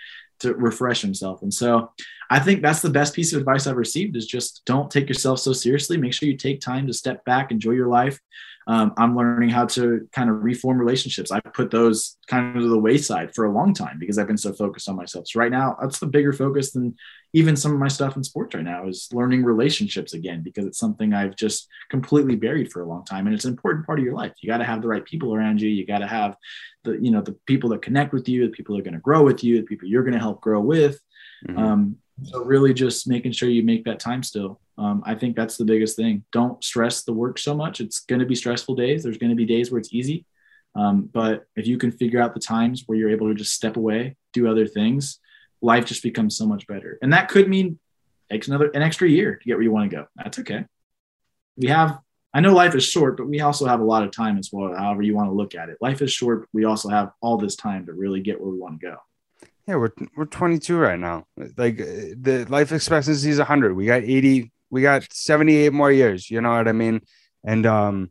[0.41, 1.43] to refresh himself.
[1.43, 1.91] And so
[2.31, 5.39] I think that's the best piece of advice I've received is just don't take yourself
[5.39, 5.97] so seriously.
[5.97, 8.21] Make sure you take time to step back, enjoy your life.
[8.69, 11.31] Um, I'm learning how to kind of reform relationships.
[11.31, 14.37] I put those kind of to the wayside for a long time because I've been
[14.37, 15.29] so focused on myself.
[15.29, 16.97] So right now, that's the bigger focus than
[17.33, 20.79] even some of my stuff in sports right now is learning relationships again because it's
[20.79, 24.05] something I've just completely buried for a long time, and it's an important part of
[24.05, 24.33] your life.
[24.41, 25.69] You got to have the right people around you.
[25.69, 26.37] You got to have
[26.83, 29.01] the you know the people that connect with you, the people that are going to
[29.01, 31.01] grow with you, the people you're going to help grow with.
[31.47, 31.59] Mm-hmm.
[31.59, 34.61] Um, so really just making sure you make that time still.
[34.79, 36.25] Um, i think that's the biggest thing.
[36.33, 37.81] Don't stress the work so much.
[37.81, 39.03] It's going to be stressful days.
[39.03, 40.25] There's going to be days where it's easy.
[40.75, 43.77] Um, but if you can figure out the times where you're able to just step
[43.77, 45.19] away do other things
[45.63, 46.99] life just becomes so much better.
[47.01, 47.79] And that could mean
[48.31, 50.07] takes another an extra year to get where you want to go.
[50.17, 50.65] That's okay.
[51.57, 51.99] We have
[52.35, 54.75] i know life is short but we also have a lot of time as well
[54.77, 55.79] however you want to look at it.
[55.81, 56.49] Life is short.
[56.53, 58.97] We also have all this time to really get where we want to go
[59.67, 61.25] yeah, we're we're 22 right now.
[61.57, 63.75] Like the life expectancy is 100.
[63.75, 64.53] We got 80.
[64.71, 66.31] We got 78 more years.
[66.31, 67.01] You know what I mean?
[67.45, 68.11] And um,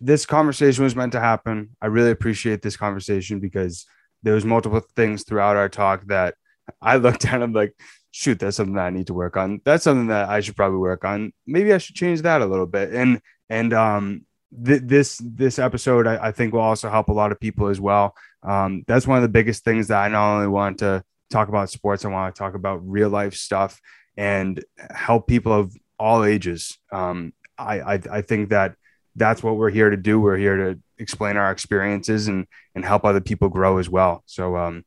[0.00, 1.76] this conversation was meant to happen.
[1.80, 3.86] I really appreciate this conversation because
[4.22, 6.34] there was multiple things throughout our talk that
[6.80, 7.42] I looked at.
[7.42, 7.74] I'm like,
[8.10, 9.60] shoot, that's something that I need to work on.
[9.64, 11.32] That's something that I should probably work on.
[11.46, 12.92] Maybe I should change that a little bit.
[12.94, 13.20] And
[13.50, 14.24] and um,
[14.64, 17.80] th- this this episode I, I, think will also help a lot of people as
[17.80, 18.14] well.
[18.42, 21.70] Um, that's one of the biggest things that I not only want to talk about
[21.70, 23.80] sports, I want to talk about real life stuff
[24.16, 26.78] and help people of all ages.
[26.90, 28.74] Um, I, I I think that
[29.16, 30.20] that's what we're here to do.
[30.20, 34.22] We're here to explain our experiences and and help other people grow as well.
[34.26, 34.84] So um,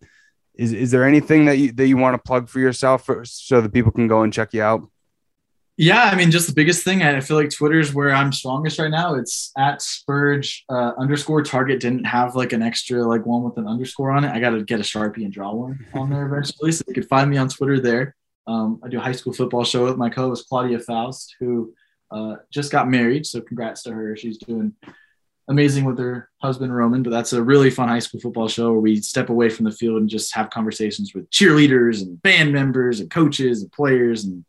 [0.55, 3.61] is is there anything that you that you want to plug for yourself for, so
[3.61, 4.89] that people can go and check you out?
[5.75, 7.01] Yeah, I mean, just the biggest thing.
[7.01, 9.15] I feel like Twitter's where I'm strongest right now.
[9.15, 11.79] It's at Spurge uh, underscore Target.
[11.79, 14.31] Didn't have like an extra like one with an underscore on it.
[14.31, 16.71] I got to get a sharpie and draw one on there eventually.
[16.71, 18.15] so you can find me on Twitter there.
[18.45, 21.73] Um, I do a high school football show with my co-host Claudia Faust, who
[22.11, 23.25] uh, just got married.
[23.25, 24.15] So congrats to her.
[24.15, 24.73] She's doing
[25.47, 27.01] amazing with her husband Roman.
[27.01, 29.71] But that's a really fun high school football show where we step away from the
[29.71, 34.45] field and just have conversations with cheerleaders and band members and coaches and players and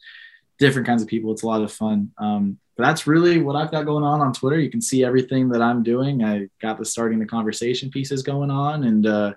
[0.58, 1.32] different kinds of people.
[1.32, 2.10] It's a lot of fun.
[2.18, 4.58] Um, but that's really what I've got going on on Twitter.
[4.58, 6.24] You can see everything that I'm doing.
[6.24, 9.34] I got the starting the conversation pieces going on and uh,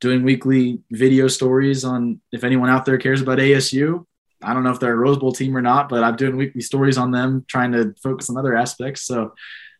[0.00, 4.04] doing weekly video stories on if anyone out there cares about ASU.
[4.42, 6.60] I don't know if they're a Rose Bowl team or not, but I'm doing weekly
[6.60, 9.02] stories on them, trying to focus on other aspects.
[9.02, 9.34] So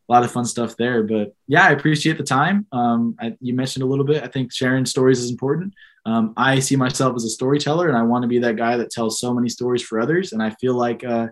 [0.07, 1.03] a lot of fun stuff there.
[1.03, 2.67] But yeah, I appreciate the time.
[2.71, 4.23] Um, I, you mentioned a little bit.
[4.23, 5.73] I think sharing stories is important.
[6.05, 8.91] Um, I see myself as a storyteller, and I want to be that guy that
[8.91, 10.33] tells so many stories for others.
[10.33, 11.27] And I feel like uh,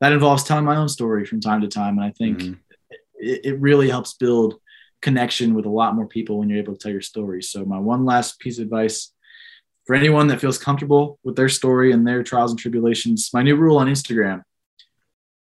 [0.00, 1.98] that involves telling my own story from time to time.
[1.98, 2.52] And I think mm-hmm.
[3.14, 4.56] it, it, really helps build
[5.00, 7.42] connection with a lot more people when you're able to tell your story.
[7.42, 9.12] So my one last piece of advice
[9.86, 13.56] for anyone that feels comfortable with their story and their trials and tribulations, my new
[13.56, 14.42] rule on Instagram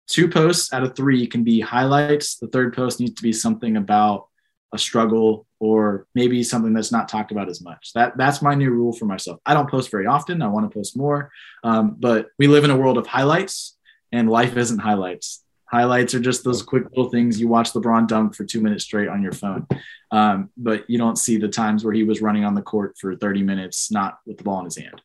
[0.07, 2.37] two posts out of three can be highlights.
[2.37, 4.27] The third post needs to be something about
[4.73, 7.91] a struggle or maybe something that's not talked about as much.
[7.93, 9.39] That that's my new rule for myself.
[9.45, 10.41] I don't post very often.
[10.41, 11.31] I want to post more,
[11.63, 13.77] um, but we live in a world of highlights,
[14.11, 15.43] and life isn't highlights.
[15.65, 17.39] Highlights are just those quick little things.
[17.39, 19.67] You watch LeBron dunk for two minutes straight on your phone,
[20.11, 23.15] um, but you don't see the times where he was running on the court for
[23.15, 25.01] 30 minutes, not with the ball in his hand.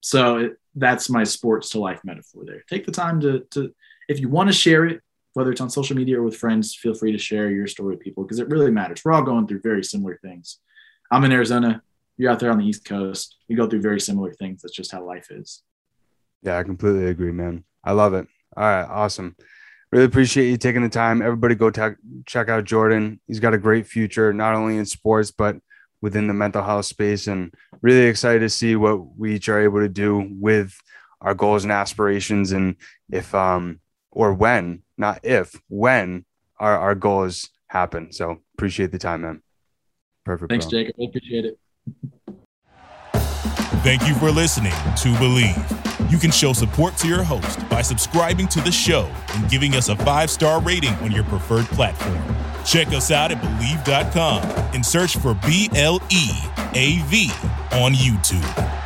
[0.00, 2.62] So it, that's my sports to life metaphor there.
[2.68, 3.74] Take the time to to
[4.08, 5.00] if you want to share it,
[5.34, 8.00] whether it's on social media or with friends, feel free to share your story with
[8.00, 9.04] people because it really matters.
[9.04, 10.58] We're all going through very similar things.
[11.10, 11.82] I'm in Arizona.
[12.16, 13.36] You're out there on the East Coast.
[13.48, 14.62] We go through very similar things.
[14.62, 15.62] That's just how life is.
[16.42, 17.64] Yeah, I completely agree, man.
[17.84, 18.26] I love it.
[18.56, 19.36] All right, awesome.
[19.92, 21.20] Really appreciate you taking the time.
[21.20, 23.20] Everybody go te- check out Jordan.
[23.26, 25.56] He's got a great future, not only in sports, but
[26.00, 27.26] within the mental health space.
[27.26, 27.52] And
[27.82, 30.74] really excited to see what we each are able to do with
[31.20, 32.52] our goals and aspirations.
[32.52, 32.76] And
[33.10, 33.80] if um,
[34.16, 36.24] or when, not if, when
[36.58, 38.10] our, our goals happen.
[38.12, 39.42] So appreciate the time, man.
[40.24, 40.50] Perfect.
[40.50, 40.70] Thanks, bro.
[40.80, 40.94] Jacob.
[40.98, 41.58] I appreciate it.
[43.84, 46.10] Thank you for listening to Bleav.
[46.10, 49.90] You can show support to your host by subscribing to the show and giving us
[49.90, 52.18] a five star rating on your preferred platform.
[52.64, 54.42] Check us out at Bleav.com
[54.74, 56.30] and search for B L E
[56.74, 57.30] A V
[57.72, 58.85] on YouTube.